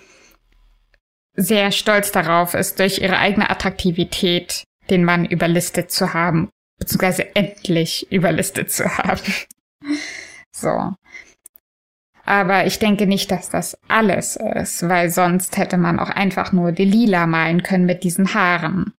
sehr 1.36 1.72
stolz 1.72 2.12
darauf 2.12 2.54
ist, 2.54 2.78
durch 2.78 2.98
ihre 2.98 3.18
eigene 3.18 3.50
Attraktivität 3.50 4.64
den 4.90 5.04
Mann 5.04 5.24
überlistet 5.24 5.90
zu 5.90 6.14
haben, 6.14 6.50
beziehungsweise 6.78 7.34
endlich 7.34 8.10
überlistet 8.10 8.70
zu 8.70 8.84
haben. 8.84 9.20
so. 10.52 10.92
Aber 12.26 12.66
ich 12.66 12.78
denke 12.78 13.06
nicht, 13.06 13.30
dass 13.30 13.50
das 13.50 13.76
alles 13.88 14.36
ist, 14.36 14.88
weil 14.88 15.10
sonst 15.10 15.58
hätte 15.58 15.76
man 15.76 15.98
auch 15.98 16.08
einfach 16.08 16.52
nur 16.52 16.72
die 16.72 16.86
Lila 16.86 17.26
malen 17.26 17.62
können 17.62 17.84
mit 17.84 18.02
diesen 18.02 18.32
Haaren. 18.32 18.94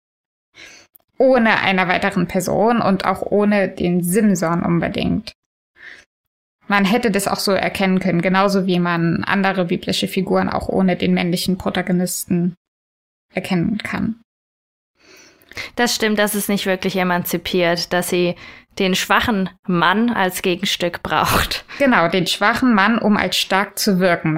Ohne 1.18 1.60
einer 1.62 1.88
weiteren 1.88 2.28
Person 2.28 2.82
und 2.82 3.06
auch 3.06 3.22
ohne 3.22 3.70
den 3.70 4.04
Simson 4.04 4.64
unbedingt. 4.64 5.34
Man 6.68 6.86
hätte 6.86 7.12
das 7.12 7.28
auch 7.28 7.40
so 7.40 7.52
erkennen 7.52 8.00
können, 8.00 8.22
genauso 8.22 8.66
wie 8.66 8.80
man 8.80 9.24
andere 9.24 9.66
biblische 9.66 10.08
Figuren 10.08 10.50
auch 10.50 10.68
ohne 10.68 10.96
den 10.96 11.14
männlichen 11.14 11.58
Protagonisten 11.58 12.56
erkennen 13.34 13.78
kann. 13.78 14.22
Das 15.76 15.96
stimmt, 15.96 16.20
das 16.20 16.36
ist 16.36 16.50
nicht 16.50 16.66
wirklich 16.66 16.98
emanzipiert, 16.98 17.94
dass 17.94 18.10
sie 18.10 18.36
den 18.80 18.96
schwachen 18.96 19.50
Mann 19.68 20.10
als 20.10 20.42
Gegenstück 20.42 21.02
braucht. 21.02 21.66
Genau, 21.80 22.10
den 22.10 22.28
schwachen 22.28 22.74
Mann, 22.74 22.98
um 22.98 23.16
als 23.16 23.38
stark 23.38 23.80
zu 23.80 24.00
wirken. 24.00 24.38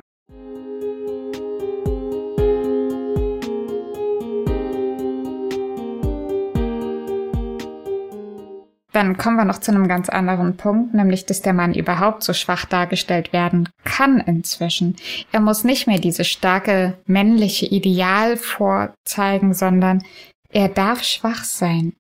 Dann 8.98 9.16
kommen 9.16 9.36
wir 9.36 9.46
noch 9.46 9.60
zu 9.60 9.70
einem 9.70 9.88
ganz 9.88 10.10
anderen 10.10 10.58
Punkt, 10.58 10.96
nämlich, 10.96 11.28
dass 11.28 11.44
der 11.44 11.54
Mann 11.54 11.76
überhaupt 11.76 12.24
so 12.24 12.34
schwach 12.34 12.66
dargestellt 12.66 13.32
werden 13.32 13.70
kann 13.84 14.20
inzwischen. 14.20 14.96
Er 15.32 15.40
muss 15.40 15.64
nicht 15.64 15.86
mehr 15.86 16.00
dieses 16.00 16.28
starke 16.28 16.98
männliche 17.06 17.68
Ideal 17.68 18.38
vorzeigen, 18.38 19.54
sondern 19.54 20.04
er 20.50 20.70
darf 20.70 21.04
schwach 21.04 21.44
sein. 21.44 21.94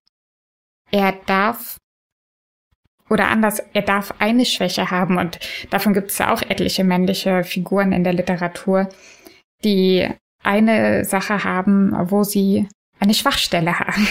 Er 0.89 1.11
darf 1.11 1.77
Oder 3.11 3.27
anders, 3.27 3.61
er 3.73 3.83
darf 3.83 4.15
eine 4.17 4.47
Schwäche 4.47 4.89
haben 4.89 5.19
und 5.19 5.37
davon 5.69 5.93
gibt 5.93 6.09
es 6.09 6.17
ja 6.17 6.33
auch 6.33 6.41
etliche 6.41 6.83
männliche 6.83 7.43
Figuren 7.43 7.91
in 7.91 8.03
der 8.03 8.13
Literatur, 8.13 8.89
die 9.63 10.09
eine 10.43 11.05
Sache 11.05 11.43
haben, 11.43 11.91
wo 12.09 12.23
sie 12.23 12.67
eine 12.99 13.13
Schwachstelle 13.13 13.77
haben. 13.79 14.07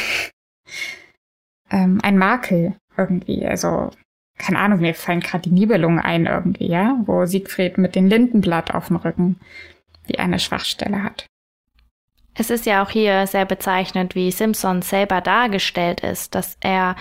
Ähm, 1.70 2.00
ein 2.02 2.18
Makel 2.18 2.76
irgendwie. 2.96 3.46
Also, 3.46 3.90
keine 4.38 4.59
Ahnung, 4.59 4.81
mir 4.81 4.94
fallen 4.94 5.20
gerade 5.20 5.42
die 5.42 5.55
Nibelungen 5.55 5.98
ein 5.98 6.26
irgendwie, 6.26 6.68
ja, 6.68 6.98
wo 7.05 7.24
Siegfried 7.26 7.79
mit 7.79 7.94
dem 7.94 8.07
Lindenblatt 8.07 8.74
auf 8.74 8.88
dem 8.88 8.96
Rücken 8.96 9.40
wie 10.07 10.18
eine 10.18 10.38
Schwachstelle 10.38 11.02
hat. 11.02 11.26
Es 12.35 12.50
ist 12.50 12.66
ja 12.66 12.83
auch 12.83 12.90
hier 12.90 13.26
sehr 13.26 13.46
bezeichnend, 13.46 14.14
wie 14.14 14.31
Simpson 14.31 14.83
selber 14.83 15.20
dargestellt 15.20 16.00
ist, 16.00 16.35
dass 16.35 16.59
er 16.61 16.94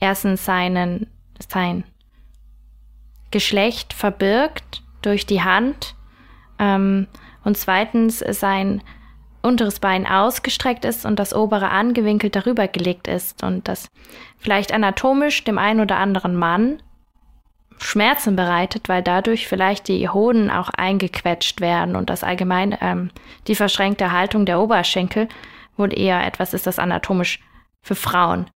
erstens 0.00 0.44
seinen, 0.44 1.08
sein 1.46 1.84
Geschlecht 3.30 3.92
verbirgt 3.92 4.82
durch 5.02 5.26
die 5.26 5.42
Hand 5.42 5.94
ähm, 6.58 7.06
und 7.44 7.58
zweitens 7.58 8.20
sein 8.20 8.82
unteres 9.42 9.80
Bein 9.80 10.06
ausgestreckt 10.06 10.84
ist 10.84 11.04
und 11.06 11.18
das 11.18 11.34
obere 11.34 11.70
angewinkelt 11.70 12.36
darüber 12.36 12.68
gelegt 12.68 13.08
ist 13.08 13.42
und 13.42 13.68
das 13.68 13.88
vielleicht 14.38 14.72
anatomisch 14.72 15.44
dem 15.44 15.58
einen 15.58 15.80
oder 15.80 15.96
anderen 15.96 16.36
Mann 16.36 16.82
Schmerzen 17.80 18.34
bereitet, 18.34 18.88
weil 18.88 19.02
dadurch 19.02 19.46
vielleicht 19.46 19.88
die 19.88 20.08
Hoden 20.08 20.50
auch 20.50 20.70
eingequetscht 20.70 21.60
werden 21.60 21.94
und 21.94 22.10
das 22.10 22.24
allgemein 22.24 22.76
ähm, 22.80 23.10
die 23.46 23.54
verschränkte 23.54 24.10
Haltung 24.10 24.46
der 24.46 24.60
Oberschenkel 24.60 25.28
wohl 25.76 25.96
eher 25.96 26.26
etwas 26.26 26.54
ist, 26.54 26.66
das 26.66 26.78
anatomisch 26.78 27.40
für 27.82 27.94
Frauen 27.94 28.50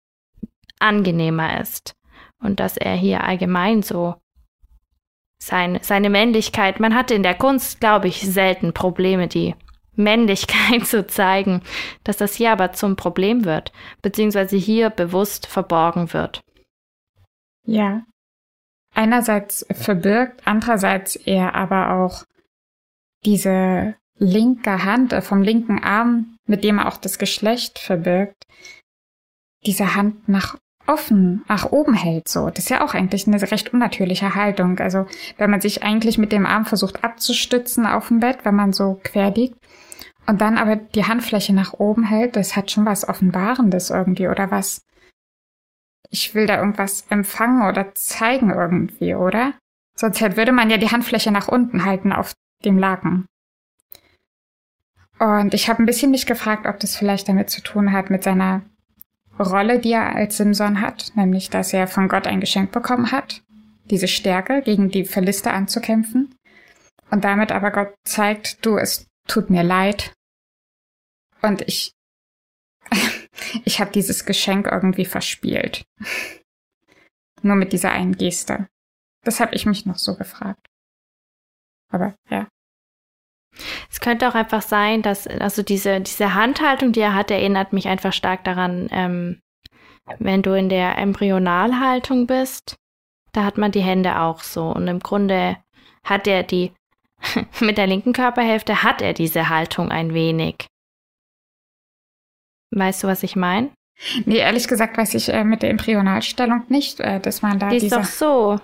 angenehmer 0.80 1.60
ist 1.62 1.94
und 2.41 2.60
dass 2.60 2.78
er 2.78 2.96
hier 2.96 3.24
allgemein 3.24 3.84
so 3.84 4.15
sein, 5.38 5.80
seine 5.82 6.10
Männlichkeit, 6.10 6.80
man 6.80 6.96
hatte 6.96 7.13
in 7.13 7.24
der 7.24 7.36
Kunst, 7.36 7.80
glaube 7.80 8.08
ich, 8.08 8.22
selten 8.22 8.74
Probleme, 8.74 9.28
die 9.28 9.56
Männlichkeit 9.95 10.86
zu 10.86 11.06
zeigen, 11.08 11.62
dass 12.04 12.17
das 12.17 12.36
hier 12.36 12.51
aber 12.51 12.73
zum 12.73 12.95
Problem 12.95 13.45
wird, 13.45 13.71
beziehungsweise 14.01 14.58
hier 14.58 14.89
bewusst 14.89 15.47
verborgen 15.47 16.13
wird. 16.13 16.41
Ja. 17.65 18.04
Einerseits 18.93 19.65
verbirgt, 19.71 20.41
andererseits 20.45 21.15
er 21.15 21.56
aber 21.56 21.91
auch 21.91 22.25
diese 23.23 23.95
linke 24.17 24.84
Hand 24.84 25.13
äh, 25.13 25.21
vom 25.21 25.41
linken 25.41 25.82
Arm, 25.84 26.38
mit 26.45 26.63
dem 26.63 26.80
er 26.80 26.88
auch 26.88 26.97
das 26.97 27.17
Geschlecht 27.17 27.80
verbirgt, 27.80 28.45
diese 29.65 29.95
Hand 29.95 30.27
nach 30.27 30.58
offen 30.88 31.43
nach 31.47 31.71
oben 31.71 31.93
hält, 31.93 32.27
so. 32.27 32.49
Das 32.49 32.65
ist 32.65 32.69
ja 32.69 32.84
auch 32.84 32.93
eigentlich 32.93 33.27
eine 33.27 33.41
recht 33.41 33.73
unnatürliche 33.73 34.36
Haltung. 34.36 34.80
Also, 34.80 35.06
wenn 35.38 35.51
man 35.51 35.62
sich 35.62 35.84
eigentlich 35.84 36.17
mit 36.17 36.32
dem 36.32 36.45
Arm 36.45 36.65
versucht 36.65 37.04
abzustützen 37.04 37.86
auf 37.86 38.08
dem 38.08 38.19
Bett, 38.19 38.39
wenn 38.43 38.56
man 38.56 38.73
so 38.73 38.99
quer 39.04 39.32
liegt, 39.32 39.58
und 40.27 40.41
dann 40.41 40.57
aber 40.57 40.75
die 40.75 41.05
Handfläche 41.05 41.53
nach 41.53 41.73
oben 41.73 42.03
hält, 42.03 42.36
das 42.36 42.55
hat 42.55 42.71
schon 42.71 42.86
was 42.86 43.07
Offenbarendes 43.07 43.89
irgendwie, 43.89 44.27
oder 44.27 44.51
was? 44.51 44.86
Ich 46.10 46.36
will 46.36 46.45
da 46.45 46.57
irgendwas 46.57 47.05
empfangen 47.10 47.67
oder 47.67 47.93
zeigen 47.95 48.51
irgendwie, 48.51 49.15
oder? 49.15 49.53
Sonst 49.95 50.21
würde 50.21 50.51
man 50.51 50.69
ja 50.69 50.77
die 50.77 50.91
Handfläche 50.91 51.31
nach 51.31 51.47
unten 51.47 51.86
halten 51.86 52.12
auf 52.12 52.34
dem 52.63 52.77
Laken. 52.77 53.25
Und 55.19 55.53
ich 55.53 55.69
habe 55.69 55.81
ein 55.81 55.86
bisschen 55.86 56.12
mich 56.12 56.25
gefragt, 56.25 56.65
ob 56.65 56.79
das 56.79 56.95
vielleicht 56.95 57.29
damit 57.29 57.49
zu 57.49 57.62
tun 57.62 57.91
hat 57.91 58.10
mit 58.10 58.23
seiner 58.23 58.63
Rolle, 59.39 59.79
die 59.79 59.91
er 59.91 60.15
als 60.15 60.38
Simson 60.38 60.81
hat, 60.81 61.12
nämlich 61.15 61.49
dass 61.49 61.73
er 61.73 61.88
von 61.88 62.07
Gott 62.07 62.27
ein 62.27 62.39
Geschenk 62.39 62.71
bekommen 62.71 63.12
hat, 63.12 63.43
diese 63.86 64.07
Stärke 64.07 64.62
gegen 64.62 64.89
die 64.89 65.05
Verliste 65.05 65.51
anzukämpfen. 65.51 66.36
Und 67.12 67.23
damit 67.23 67.51
aber 67.51 67.71
Gott 67.71 67.93
zeigt, 68.03 68.65
du, 68.65 68.77
es 68.77 69.05
tut 69.32 69.50
mir 69.50 69.63
leid. 69.63 70.13
Und 71.41 71.62
ich, 71.62 71.94
ich 73.65 73.80
habe 73.80 73.91
dieses 73.91 74.26
Geschenk 74.26 74.67
irgendwie 74.67 75.06
verspielt. 75.06 75.84
Nur 77.41 77.56
mit 77.56 77.74
dieser 77.74 77.91
einen 77.91 78.15
Geste. 78.15 78.67
Das 79.24 79.39
habe 79.39 79.56
ich 79.56 79.65
mich 79.65 79.86
noch 79.86 79.98
so 79.98 80.15
gefragt. 80.15 80.67
Aber 81.91 82.15
ja. 82.30 82.48
Es 83.89 84.00
könnte 84.00 84.28
auch 84.30 84.36
einfach 84.36 84.62
sein, 84.62 85.02
dass, 85.02 85.28
also 85.28 85.63
diese, 85.63 86.02
diese 86.02 86.34
Handhaltung, 86.34 86.91
die 86.91 87.02
er 87.02 87.15
hat, 87.15 87.32
erinnert 87.32 87.74
mich 87.74 87.88
einfach 87.88 88.13
stark 88.13 88.44
daran, 88.44 88.88
ähm, 88.91 89.41
wenn 90.20 90.41
du 90.41 90.58
in 90.58 90.70
der 90.70 90.98
Embryonalhaltung 90.98 92.28
bist, 92.28 92.76
da 93.34 93.44
hat 93.44 93.58
man 93.58 93.72
die 93.72 93.82
Hände 93.82 94.20
auch 94.20 94.41
so. 94.41 94.72
Und 94.72 94.88
im 94.88 95.00
Grunde 95.00 95.58
hat 96.04 96.28
er 96.28 96.44
die, 96.44 96.74
mit 97.60 97.77
der 97.77 97.88
linken 97.88 98.13
Körperhälfte 98.13 98.84
hat 98.84 99.01
er 99.01 99.13
diese 99.13 99.49
Haltung 99.49 99.89
ein 99.89 100.13
wenig. 100.13 100.65
Weißt 102.71 103.03
du, 103.03 103.07
was 103.07 103.23
ich 103.23 103.36
meine? 103.36 103.71
Nee, 104.25 104.38
ehrlich 104.38 104.67
gesagt 104.67 104.97
weiß 104.97 105.13
ich 105.13 105.29
äh, 105.29 105.43
mit 105.43 105.62
der 105.62 105.69
Embryonalstellung 105.69 106.63
nicht, 106.69 106.99
äh, 106.99 107.19
dass 107.19 107.41
man 107.41 107.60
da. 107.60 107.69
Die 107.69 107.77
ist 107.77 107.91
doch 107.91 108.03
so. 108.03 108.60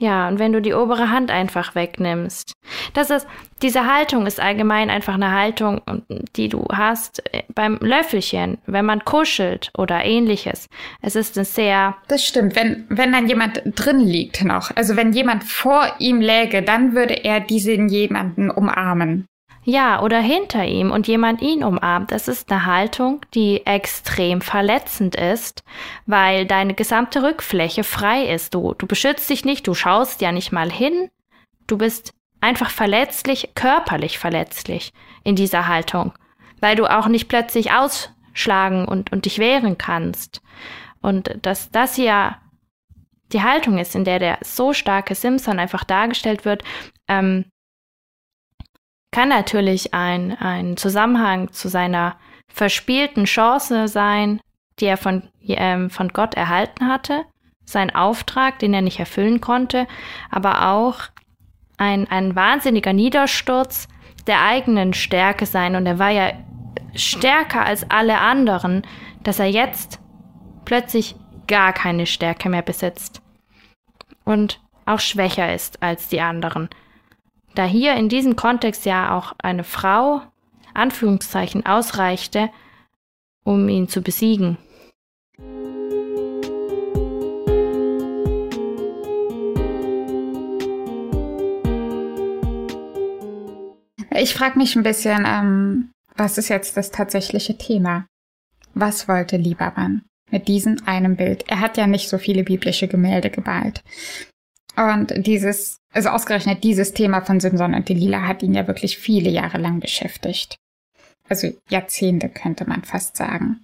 Ja, 0.00 0.28
und 0.28 0.38
wenn 0.38 0.52
du 0.52 0.62
die 0.62 0.74
obere 0.74 1.10
Hand 1.10 1.32
einfach 1.32 1.74
wegnimmst. 1.74 2.52
Das 2.94 3.10
ist, 3.10 3.26
diese 3.62 3.92
Haltung 3.92 4.26
ist 4.26 4.38
allgemein 4.38 4.90
einfach 4.90 5.14
eine 5.14 5.32
Haltung, 5.32 5.80
die 6.36 6.48
du 6.48 6.66
hast 6.72 7.22
äh, 7.34 7.42
beim 7.52 7.78
Löffelchen, 7.80 8.58
wenn 8.66 8.84
man 8.84 9.04
kuschelt 9.04 9.72
oder 9.76 10.04
ähnliches. 10.04 10.68
Es 11.02 11.16
ist 11.16 11.36
ein 11.36 11.44
sehr. 11.44 11.96
Das 12.06 12.24
stimmt. 12.24 12.54
Wenn, 12.54 12.86
wenn 12.88 13.10
dann 13.10 13.28
jemand 13.28 13.62
drin 13.64 13.98
liegt 13.98 14.44
noch, 14.44 14.70
also 14.76 14.94
wenn 14.94 15.12
jemand 15.12 15.42
vor 15.42 15.84
ihm 15.98 16.20
läge, 16.20 16.62
dann 16.62 16.94
würde 16.94 17.24
er 17.24 17.40
diesen 17.40 17.88
jemanden 17.88 18.52
umarmen. 18.52 19.26
Ja, 19.70 20.00
oder 20.00 20.18
hinter 20.18 20.64
ihm 20.64 20.90
und 20.90 21.08
jemand 21.08 21.42
ihn 21.42 21.62
umarmt. 21.62 22.10
Das 22.10 22.26
ist 22.26 22.50
eine 22.50 22.64
Haltung, 22.64 23.20
die 23.34 23.66
extrem 23.66 24.40
verletzend 24.40 25.14
ist, 25.14 25.62
weil 26.06 26.46
deine 26.46 26.72
gesamte 26.72 27.22
Rückfläche 27.22 27.84
frei 27.84 28.32
ist. 28.32 28.54
Du, 28.54 28.72
du 28.72 28.86
beschützt 28.86 29.28
dich 29.28 29.44
nicht, 29.44 29.66
du 29.66 29.74
schaust 29.74 30.22
ja 30.22 30.32
nicht 30.32 30.52
mal 30.52 30.72
hin. 30.72 31.10
Du 31.66 31.76
bist 31.76 32.14
einfach 32.40 32.70
verletzlich, 32.70 33.50
körperlich 33.54 34.18
verletzlich 34.18 34.94
in 35.22 35.36
dieser 35.36 35.68
Haltung, 35.68 36.14
weil 36.60 36.74
du 36.74 36.86
auch 36.86 37.06
nicht 37.06 37.28
plötzlich 37.28 37.70
ausschlagen 37.70 38.88
und, 38.88 39.12
und 39.12 39.26
dich 39.26 39.38
wehren 39.38 39.76
kannst. 39.76 40.40
Und 41.02 41.36
dass 41.42 41.70
das 41.70 41.94
hier 41.94 42.38
die 43.34 43.42
Haltung 43.42 43.76
ist, 43.76 43.94
in 43.94 44.06
der 44.06 44.18
der 44.18 44.38
so 44.42 44.72
starke 44.72 45.14
Simpson 45.14 45.58
einfach 45.58 45.84
dargestellt 45.84 46.46
wird, 46.46 46.64
ähm, 47.06 47.44
kann 49.10 49.28
natürlich 49.28 49.94
ein, 49.94 50.36
ein 50.38 50.76
Zusammenhang 50.76 51.52
zu 51.52 51.68
seiner 51.68 52.16
verspielten 52.48 53.24
Chance 53.24 53.88
sein, 53.88 54.40
die 54.80 54.86
er 54.86 54.96
von, 54.96 55.28
ähm, 55.46 55.90
von 55.90 56.08
Gott 56.08 56.34
erhalten 56.34 56.86
hatte, 56.86 57.24
sein 57.64 57.94
Auftrag, 57.94 58.58
den 58.58 58.74
er 58.74 58.82
nicht 58.82 58.98
erfüllen 58.98 59.40
konnte, 59.40 59.86
aber 60.30 60.68
auch 60.68 61.00
ein, 61.76 62.10
ein 62.10 62.34
wahnsinniger 62.34 62.92
Niedersturz 62.92 63.88
der 64.26 64.42
eigenen 64.42 64.94
Stärke 64.94 65.46
sein. 65.46 65.74
Und 65.74 65.86
er 65.86 65.98
war 65.98 66.10
ja 66.10 66.32
stärker 66.94 67.64
als 67.64 67.88
alle 67.90 68.18
anderen, 68.18 68.86
dass 69.22 69.38
er 69.38 69.46
jetzt 69.46 70.00
plötzlich 70.64 71.16
gar 71.46 71.72
keine 71.72 72.06
Stärke 72.06 72.48
mehr 72.48 72.62
besitzt 72.62 73.22
und 74.24 74.60
auch 74.84 75.00
schwächer 75.00 75.54
ist 75.54 75.82
als 75.82 76.08
die 76.08 76.20
anderen 76.20 76.68
da 77.58 77.64
hier 77.64 77.94
in 77.96 78.08
diesem 78.08 78.36
Kontext 78.36 78.86
ja 78.86 79.16
auch 79.18 79.34
eine 79.38 79.64
Frau, 79.64 80.22
Anführungszeichen, 80.74 81.66
ausreichte, 81.66 82.50
um 83.42 83.68
ihn 83.68 83.88
zu 83.88 84.00
besiegen. 84.00 84.58
Ich 94.10 94.34
frage 94.34 94.58
mich 94.58 94.76
ein 94.76 94.82
bisschen, 94.84 95.24
ähm, 95.26 95.90
was 96.16 96.38
ist 96.38 96.48
jetzt 96.48 96.76
das 96.76 96.92
tatsächliche 96.92 97.58
Thema? 97.58 98.06
Was 98.74 99.08
wollte 99.08 99.36
Liebermann 99.36 100.02
mit 100.30 100.46
diesem 100.46 100.76
einem 100.86 101.16
Bild? 101.16 101.44
Er 101.48 101.58
hat 101.60 101.76
ja 101.76 101.88
nicht 101.88 102.08
so 102.08 102.18
viele 102.18 102.44
biblische 102.44 102.86
Gemälde 102.86 103.30
gemalt. 103.30 103.82
Und 104.76 105.12
dieses, 105.26 105.77
also 105.92 106.10
ausgerechnet 106.10 106.64
dieses 106.64 106.92
Thema 106.92 107.22
von 107.22 107.40
Simson 107.40 107.74
und 107.74 107.88
Delilah 107.88 108.26
hat 108.26 108.42
ihn 108.42 108.54
ja 108.54 108.66
wirklich 108.66 108.98
viele 108.98 109.30
Jahre 109.30 109.58
lang 109.58 109.80
beschäftigt. 109.80 110.56
Also 111.28 111.52
Jahrzehnte 111.68 112.28
könnte 112.28 112.68
man 112.68 112.82
fast 112.84 113.16
sagen. 113.16 113.60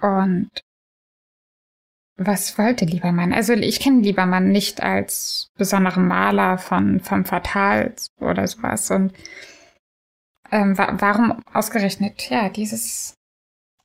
Und 0.00 0.50
was 2.16 2.58
wollte 2.58 2.84
Liebermann? 2.84 3.32
Also 3.32 3.52
ich 3.52 3.80
kenne 3.80 4.02
Liebermann 4.02 4.50
nicht 4.50 4.82
als 4.82 5.48
besonderen 5.56 6.06
Maler 6.06 6.58
von 6.58 7.00
vom 7.00 7.24
Fatal 7.24 7.94
oder 8.20 8.46
sowas. 8.46 8.90
Und 8.90 9.12
ähm, 10.50 10.76
wa 10.76 10.94
warum 10.98 11.40
ausgerechnet 11.52 12.28
ja 12.30 12.48
dieses 12.48 13.14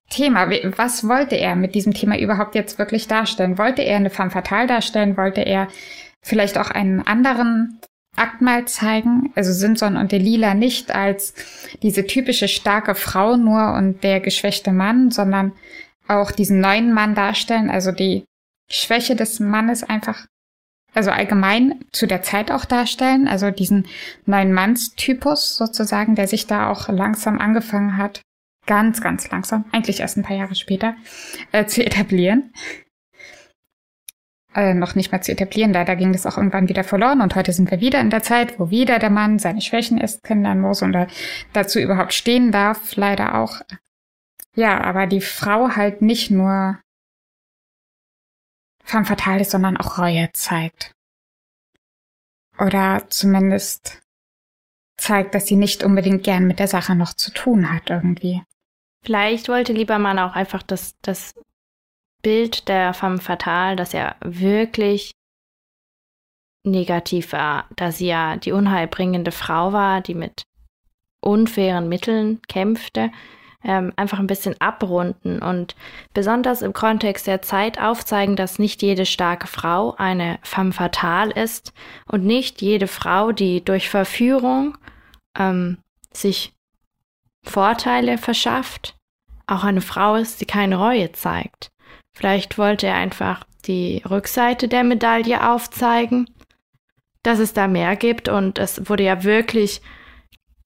Thema. 0.10 0.50
Was 0.78 1.08
wollte 1.08 1.36
er 1.36 1.56
mit 1.56 1.76
diesem 1.76 1.94
Thema 1.94 2.18
überhaupt 2.18 2.56
jetzt 2.56 2.78
wirklich 2.78 3.08
darstellen? 3.08 3.58
Wollte 3.58 3.82
er 3.84 3.98
eine 3.98 4.10
femme 4.10 4.32
fatale 4.32 4.68
darstellen? 4.68 5.18
Wollte 5.18 5.42
er 5.42 5.68
vielleicht 6.24 6.58
auch 6.58 6.72
einen 6.72 7.06
anderen 7.06 7.80
Akt 8.16 8.42
mal 8.42 8.66
zeigen? 8.66 9.32
Also 9.36 9.52
Simson 9.52 9.98
und 9.98 10.12
Delila 10.12 10.56
nicht 10.56 10.94
als 10.94 11.34
diese 11.82 12.08
typische 12.08 12.48
starke 12.48 12.96
Frau 12.96 13.38
nur 13.38 13.74
und 13.74 14.04
der 14.04 14.20
geschwächte 14.20 14.72
Mann, 14.72 15.12
sondern 15.12 15.54
auch 16.08 16.32
diesen 16.32 16.60
neuen 16.60 16.94
Mann 16.94 17.16
darstellen, 17.16 17.70
also 17.70 17.92
die 17.92 18.26
Schwäche 18.70 19.16
des 19.16 19.40
Mannes 19.40 19.84
einfach, 19.84 20.26
also 20.94 21.12
allgemein 21.12 21.84
zu 21.92 22.08
der 22.08 22.22
Zeit 22.22 22.52
auch 22.52 22.66
darstellen, 22.66 23.28
also 23.28 23.52
diesen 23.52 23.88
neuen 24.26 24.54
Mannstypus 24.54 25.56
sozusagen, 25.56 26.16
der 26.16 26.28
sich 26.28 26.48
da 26.48 26.70
auch 26.70 26.90
langsam 26.90 27.40
angefangen 27.40 27.98
hat, 27.98 28.22
ganz, 28.66 29.02
ganz 29.02 29.30
langsam, 29.30 29.66
eigentlich 29.72 30.00
erst 30.00 30.18
ein 30.18 30.24
paar 30.24 30.38
Jahre 30.38 30.56
später, 30.56 30.96
äh, 31.52 31.66
zu 31.66 31.86
etablieren. 31.86 32.54
Äh, 34.56 34.76
noch 34.76 34.94
nicht 34.94 35.12
mal 35.12 35.22
zu 35.22 35.32
etablieren, 35.32 35.74
leider 35.74 35.96
ging 35.96 36.14
das 36.14 36.28
auch 36.28 36.38
irgendwann 36.38 36.70
wieder 36.70 36.84
verloren 36.84 37.22
und 37.22 37.34
heute 37.36 37.54
sind 37.54 37.72
wir 37.72 37.80
wieder 37.80 38.00
in 38.00 38.12
der 38.12 38.22
Zeit, 38.22 38.60
wo 38.60 38.70
wieder 38.70 39.00
der 39.00 39.10
Mann 39.10 39.40
seine 39.40 39.62
Schwächen 39.62 39.98
erst 39.98 40.24
kennenlernen 40.24 40.62
muss 40.62 40.84
und 40.84 40.96
dazu 41.54 41.80
überhaupt 41.80 42.14
stehen 42.14 42.52
darf, 42.52 42.96
leider 42.96 43.36
auch. 43.36 43.62
Ja, 44.56 44.80
aber 44.82 45.08
die 45.08 45.22
Frau 45.22 45.70
halt 45.70 46.04
nicht 46.04 46.30
nur 46.30 46.78
femme 48.84 49.06
fatale 49.06 49.42
ist, 49.42 49.52
sondern 49.52 49.78
auch 49.78 49.98
Reue 49.98 50.30
zeigt. 50.34 50.94
Oder 52.60 53.06
zumindest 53.10 54.04
zeigt, 54.98 55.34
dass 55.34 55.48
sie 55.48 55.56
nicht 55.56 55.84
unbedingt 55.84 56.24
gern 56.24 56.46
mit 56.46 56.60
der 56.60 56.68
Sache 56.68 56.94
noch 56.94 57.16
zu 57.16 57.32
tun 57.32 57.74
hat 57.74 57.90
irgendwie. 57.90 58.44
Vielleicht 59.04 59.50
wollte 59.50 59.74
Liebermann 59.74 60.20
auch 60.20 60.36
einfach 60.36 60.62
das, 60.62 60.94
das 61.02 61.34
Bild 62.24 62.68
der 62.68 62.94
femme 62.94 63.20
fatale, 63.20 63.76
dass 63.76 63.94
er 63.94 64.16
wirklich 64.22 65.12
negativ 66.66 67.34
war, 67.34 67.66
da 67.76 67.92
sie 67.92 68.08
ja 68.08 68.38
die 68.38 68.54
unheilbringende 68.54 69.32
Frau 69.32 69.74
war, 69.74 70.02
die 70.02 70.16
mit 70.16 70.44
unfairen 71.20 71.90
Mitteln 71.90 72.42
kämpfte, 72.48 73.12
ähm, 73.64 73.94
einfach 73.96 74.20
ein 74.20 74.28
bisschen 74.28 74.60
abrunden 74.60 75.42
und 75.42 75.76
besonders 76.14 76.62
im 76.62 76.74
Kontext 76.74 77.28
der 77.28 77.42
Zeit 77.42 77.80
aufzeigen, 77.80 78.36
dass 78.36 78.60
nicht 78.60 78.82
jede 78.82 79.06
starke 79.06 79.48
Frau 79.48 79.96
eine 79.98 80.40
femme 80.42 80.74
fatale 80.74 81.34
ist 81.34 81.74
und 82.08 82.26
nicht 82.26 82.62
jede 82.62 82.88
Frau, 82.88 83.32
die 83.32 83.64
durch 83.64 83.90
Verführung 83.90 84.78
ähm, 85.38 85.78
sich 86.12 86.54
Vorteile 87.46 88.18
verschafft, 88.18 88.96
auch 89.48 89.64
eine 89.64 89.82
Frau 89.82 90.16
ist, 90.16 90.40
die 90.42 90.46
keine 90.46 90.78
Reue 90.78 91.12
zeigt. 91.12 91.73
Vielleicht 92.14 92.58
wollte 92.58 92.88
er 92.88 92.96
einfach 92.96 93.46
die 93.66 94.02
Rückseite 94.10 94.68
der 94.68 94.84
Medaille 94.84 95.50
aufzeigen, 95.50 96.30
dass 97.24 97.40
es 97.40 97.54
da 97.54 97.68
mehr 97.68 97.96
gibt 97.96 98.30
und 98.30 98.60
es 98.60 98.90
wurde 98.90 99.04
ja 99.04 99.24
wirklich, 99.24 99.82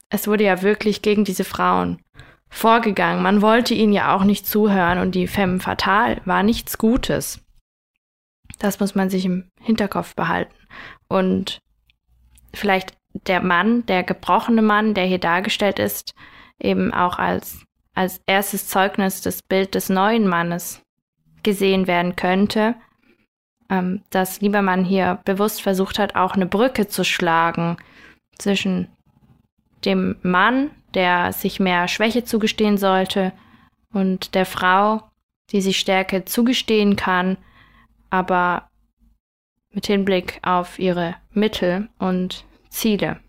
es 0.10 0.28
wurde 0.28 0.44
ja 0.44 0.62
wirklich 0.62 1.02
gegen 1.02 1.24
diese 1.24 1.44
Frauen 1.44 2.02
vorgegangen. 2.50 3.22
Man 3.22 3.42
wollte 3.42 3.74
ihnen 3.74 3.94
ja 3.94 4.16
auch 4.16 4.24
nicht 4.24 4.48
zuhören 4.48 5.00
und 5.00 5.16
die 5.16 5.28
Femme 5.28 5.60
Fatale 5.60 6.22
war 6.26 6.44
nichts 6.44 6.78
Gutes. 6.78 7.40
Das 8.60 8.80
muss 8.80 8.96
man 8.96 9.10
sich 9.10 9.26
im 9.26 9.50
Hinterkopf 9.62 10.16
behalten. 10.16 10.56
Und 11.08 11.60
vielleicht 12.54 12.98
der 13.14 13.42
Mann, 13.42 13.86
der 13.86 14.04
gebrochene 14.04 14.62
Mann, 14.62 14.94
der 14.94 15.06
hier 15.06 15.20
dargestellt 15.20 15.80
ist, 15.80 16.14
eben 16.60 16.94
auch 16.94 17.20
als, 17.20 17.64
als 17.94 18.22
erstes 18.26 18.68
Zeugnis 18.68 19.22
das 19.22 19.44
Bild 19.44 19.76
des 19.76 19.90
neuen 19.90 20.28
Mannes 20.28 20.82
gesehen 21.44 21.88
werden 21.88 22.16
könnte, 22.16 22.76
ähm, 23.70 24.02
dass 24.10 24.42
Liebermann 24.42 24.84
hier 24.84 25.20
bewusst 25.26 25.62
versucht 25.62 26.00
hat, 26.00 26.16
auch 26.16 26.34
eine 26.34 26.46
Brücke 26.46 26.88
zu 26.88 27.04
schlagen 27.04 27.78
zwischen 28.38 28.88
dem 29.86 30.16
Mann, 30.22 30.72
der 30.94 31.34
sich 31.34 31.60
mehr 31.60 31.88
Schwäche 31.88 32.24
zugestehen 32.24 32.78
sollte, 32.78 33.34
und 33.94 34.36
der 34.36 34.46
Frau, 34.46 35.02
die 35.52 35.62
sich 35.62 35.80
Stärke 35.80 36.26
zugestehen 36.26 36.96
kann, 36.96 37.38
aber 38.10 38.70
mit 39.72 39.88
Hinblick 39.88 40.40
auf 40.44 40.80
ihre 40.80 41.16
Mittel 41.32 41.90
und 42.00 42.46
Ziele. 42.70 43.20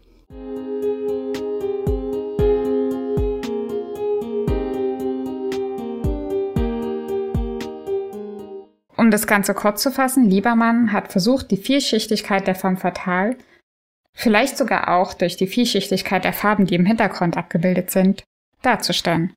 Um 9.09 9.13
das 9.13 9.27
Ganze 9.27 9.55
kurz 9.55 9.83
zu 9.83 9.91
fassen, 9.91 10.29
Liebermann 10.29 10.93
hat 10.93 11.11
versucht, 11.11 11.51
die 11.51 11.57
Vielschichtigkeit 11.57 12.47
der 12.47 12.55
Femme 12.55 12.77
fatale, 12.77 13.39
vielleicht 14.13 14.59
sogar 14.59 14.95
auch 14.95 15.15
durch 15.15 15.39
die 15.39 15.47
Vielschichtigkeit 15.47 16.25
der 16.25 16.35
Farben, 16.35 16.67
die 16.67 16.75
im 16.75 16.85
Hintergrund 16.85 17.39
abgebildet 17.39 17.91
sind, 17.91 18.23
darzustellen. 18.61 19.33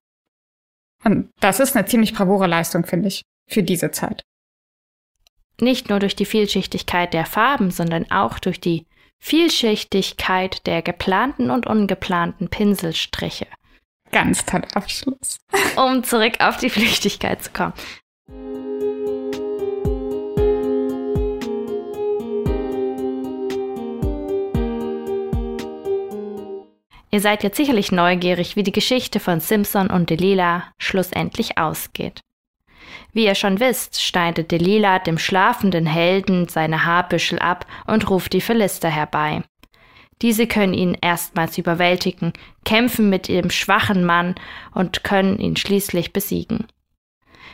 Und 1.05 1.29
das 1.39 1.61
ist 1.61 1.77
eine 1.77 1.85
ziemlich 1.85 2.13
bravure 2.13 2.47
Leistung, 2.47 2.85
finde 2.85 3.07
ich, 3.07 3.23
für 3.47 3.63
diese 3.63 3.91
Zeit. 3.91 4.23
Nicht 5.61 5.87
nur 5.87 5.99
durch 5.99 6.17
die 6.17 6.25
Vielschichtigkeit 6.25 7.13
der 7.13 7.25
Farben, 7.25 7.71
sondern 7.71 8.11
auch 8.11 8.39
durch 8.39 8.59
die 8.59 8.85
Vielschichtigkeit 9.19 10.67
der 10.67 10.81
geplanten 10.81 11.49
und 11.49 11.65
ungeplanten 11.65 12.49
Pinselstriche. 12.49 13.47
Ganz 14.11 14.45
toller 14.45 14.75
Abschluss. 14.75 15.37
um 15.77 16.03
zurück 16.03 16.41
auf 16.41 16.57
die 16.57 16.69
Flüchtigkeit 16.69 17.41
zu 17.41 17.51
kommen. 17.51 17.71
Ihr 27.11 27.19
seid 27.19 27.43
jetzt 27.43 27.57
sicherlich 27.57 27.91
neugierig, 27.91 28.55
wie 28.55 28.63
die 28.63 28.71
Geschichte 28.71 29.19
von 29.19 29.41
Simpson 29.41 29.89
und 29.89 30.09
Delilah 30.09 30.63
schlussendlich 30.77 31.57
ausgeht. 31.57 32.21
Wie 33.11 33.25
ihr 33.25 33.35
schon 33.35 33.59
wisst, 33.59 34.01
schneidet 34.01 34.51
Delilah 34.51 34.99
dem 34.99 35.17
schlafenden 35.17 35.85
Helden 35.85 36.47
seine 36.47 36.85
Haarbüschel 36.85 37.39
ab 37.39 37.65
und 37.85 38.09
ruft 38.09 38.31
die 38.31 38.41
Philister 38.41 38.89
herbei. 38.89 39.43
Diese 40.21 40.47
können 40.47 40.73
ihn 40.73 40.97
erstmals 41.01 41.57
überwältigen, 41.57 42.31
kämpfen 42.63 43.09
mit 43.09 43.27
ihrem 43.27 43.49
schwachen 43.49 44.05
Mann 44.05 44.35
und 44.73 45.03
können 45.03 45.39
ihn 45.39 45.57
schließlich 45.57 46.13
besiegen. 46.13 46.67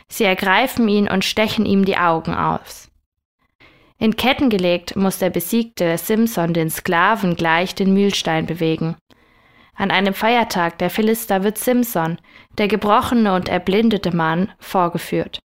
Sie 0.06 0.24
ergreifen 0.24 0.88
ihn 0.88 1.08
und 1.08 1.24
stechen 1.24 1.66
ihm 1.66 1.84
die 1.84 1.96
Augen 1.96 2.34
aus. 2.34 2.90
In 3.98 4.16
Ketten 4.16 4.48
gelegt 4.48 4.94
muss 4.94 5.18
der 5.18 5.30
besiegte 5.30 5.98
Simson 5.98 6.54
den 6.54 6.70
Sklaven 6.70 7.34
gleich 7.34 7.74
den 7.74 7.92
Mühlstein 7.92 8.46
bewegen. 8.46 8.96
An 9.78 9.92
einem 9.92 10.12
Feiertag 10.12 10.76
der 10.78 10.90
Philister 10.90 11.44
wird 11.44 11.56
Simson, 11.56 12.18
der 12.58 12.66
gebrochene 12.66 13.32
und 13.32 13.48
erblindete 13.48 14.14
Mann, 14.14 14.50
vorgeführt. 14.58 15.38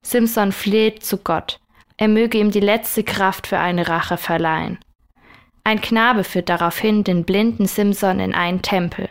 Simson 0.00 0.52
fleht 0.52 1.04
zu 1.04 1.18
Gott, 1.18 1.58
er 1.96 2.06
möge 2.06 2.38
ihm 2.38 2.52
die 2.52 2.60
letzte 2.60 3.02
Kraft 3.02 3.48
für 3.48 3.58
eine 3.58 3.88
Rache 3.88 4.16
verleihen. 4.16 4.78
Ein 5.64 5.80
Knabe 5.80 6.22
führt 6.22 6.50
daraufhin 6.50 7.02
den 7.02 7.24
blinden 7.24 7.66
Simson 7.66 8.20
in 8.20 8.32
einen 8.32 8.62
Tempel. 8.62 9.08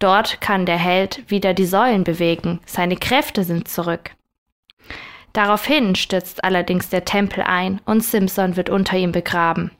Dort 0.00 0.42
kann 0.42 0.66
der 0.66 0.76
Held 0.76 1.30
wieder 1.30 1.54
die 1.54 1.66
Säulen 1.66 2.04
bewegen, 2.04 2.60
seine 2.66 2.96
Kräfte 2.96 3.42
sind 3.42 3.68
zurück. 3.68 4.10
Daraufhin 5.32 5.94
stürzt 5.94 6.44
allerdings 6.44 6.90
der 6.90 7.06
Tempel 7.06 7.42
ein 7.42 7.80
und 7.86 8.04
Simson 8.04 8.56
wird 8.56 8.68
unter 8.68 8.98
ihm 8.98 9.12
begraben. 9.12 9.70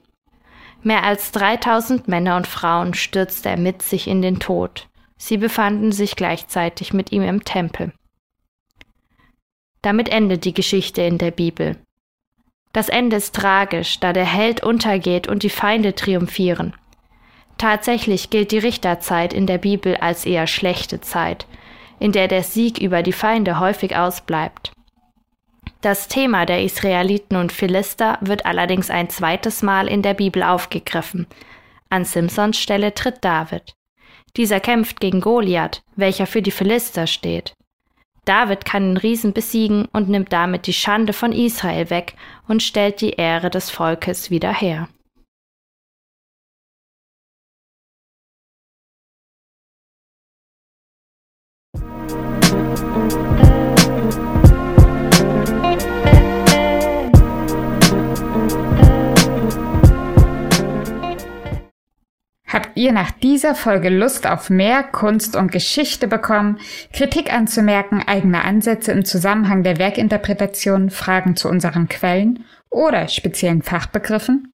Mehr 0.85 1.03
als 1.03 1.31
3000 1.31 2.07
Männer 2.07 2.37
und 2.37 2.45
Frauen 2.45 2.93
stürzte 2.93 3.49
er 3.49 3.57
mit 3.57 3.81
sich 3.81 4.07
in 4.07 4.21
den 4.21 4.37
Tod. 4.37 4.87
Sie 5.17 5.37
befanden 5.37 5.91
sich 5.91 6.15
gleichzeitig 6.15 6.93
mit 6.93 7.11
ihm 7.11 7.23
im 7.23 7.43
Tempel. 7.43 7.91
Damit 9.81 10.09
endet 10.09 10.45
die 10.45 10.53
Geschichte 10.53 11.01
in 11.01 11.17
der 11.17 11.31
Bibel. 11.31 11.75
Das 12.71 12.87
Ende 12.87 13.15
ist 13.15 13.33
tragisch, 13.33 13.99
da 13.99 14.13
der 14.13 14.31
Held 14.31 14.61
untergeht 14.61 15.27
und 15.27 15.41
die 15.41 15.49
Feinde 15.49 15.95
triumphieren. 15.95 16.75
Tatsächlich 17.57 18.29
gilt 18.29 18.51
die 18.51 18.59
Richterzeit 18.59 19.33
in 19.33 19.47
der 19.47 19.57
Bibel 19.57 19.95
als 19.95 20.23
eher 20.23 20.45
schlechte 20.45 21.01
Zeit, 21.01 21.47
in 21.99 22.11
der 22.11 22.27
der 22.27 22.43
Sieg 22.43 22.77
über 22.77 23.01
die 23.01 23.11
Feinde 23.11 23.59
häufig 23.59 23.95
ausbleibt. 23.95 24.74
Das 25.85 26.07
Thema 26.07 26.47
der 26.47 26.63
Israeliten 26.63 27.35
und 27.35 27.51
Philister 27.51 28.17
wird 28.19 28.47
allerdings 28.47 28.89
ein 28.89 29.07
zweites 29.11 29.61
Mal 29.61 29.87
in 29.87 30.01
der 30.01 30.15
Bibel 30.15 30.41
aufgegriffen. 30.41 31.27
An 31.91 32.05
Simsons 32.05 32.57
Stelle 32.57 32.95
tritt 32.95 33.23
David. 33.23 33.75
Dieser 34.35 34.59
kämpft 34.59 34.99
gegen 34.99 35.21
Goliath, 35.21 35.83
welcher 35.95 36.25
für 36.25 36.41
die 36.41 36.49
Philister 36.49 37.05
steht. 37.05 37.53
David 38.25 38.65
kann 38.65 38.93
den 38.93 38.97
Riesen 38.97 39.31
besiegen 39.31 39.85
und 39.93 40.09
nimmt 40.09 40.33
damit 40.33 40.65
die 40.65 40.73
Schande 40.73 41.13
von 41.13 41.31
Israel 41.31 41.91
weg 41.91 42.15
und 42.47 42.63
stellt 42.63 42.99
die 42.99 43.11
Ehre 43.11 43.51
des 43.51 43.69
Volkes 43.69 44.31
wieder 44.31 44.51
her. 44.51 44.89
Ihr 62.75 62.91
nach 62.91 63.11
dieser 63.11 63.55
Folge 63.55 63.89
Lust 63.89 64.27
auf 64.27 64.49
mehr 64.49 64.83
Kunst 64.83 65.35
und 65.35 65.51
Geschichte 65.51 66.07
bekommen, 66.07 66.59
Kritik 66.93 67.33
anzumerken, 67.33 68.03
eigene 68.05 68.43
Ansätze 68.43 68.91
im 68.91 69.05
Zusammenhang 69.05 69.63
der 69.63 69.77
Werkinterpretation, 69.77 70.89
Fragen 70.89 71.35
zu 71.35 71.49
unseren 71.49 71.89
Quellen 71.89 72.45
oder 72.69 73.07
speziellen 73.07 73.61
Fachbegriffen? 73.61 74.51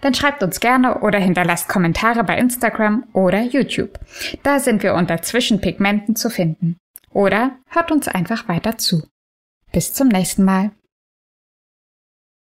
Dann 0.00 0.14
schreibt 0.14 0.42
uns 0.42 0.60
gerne 0.60 1.00
oder 1.00 1.18
hinterlasst 1.18 1.68
Kommentare 1.68 2.24
bei 2.24 2.36
Instagram 2.38 3.04
oder 3.12 3.40
YouTube. 3.40 3.98
Da 4.42 4.58
sind 4.58 4.82
wir 4.82 4.94
unter 4.94 5.22
Zwischenpigmenten 5.22 6.16
zu 6.16 6.28
finden. 6.28 6.76
Oder 7.10 7.58
hört 7.68 7.90
uns 7.90 8.08
einfach 8.08 8.48
weiter 8.48 8.78
zu. 8.78 9.02
Bis 9.72 9.94
zum 9.94 10.08
nächsten 10.08 10.44
Mal. 10.44 10.72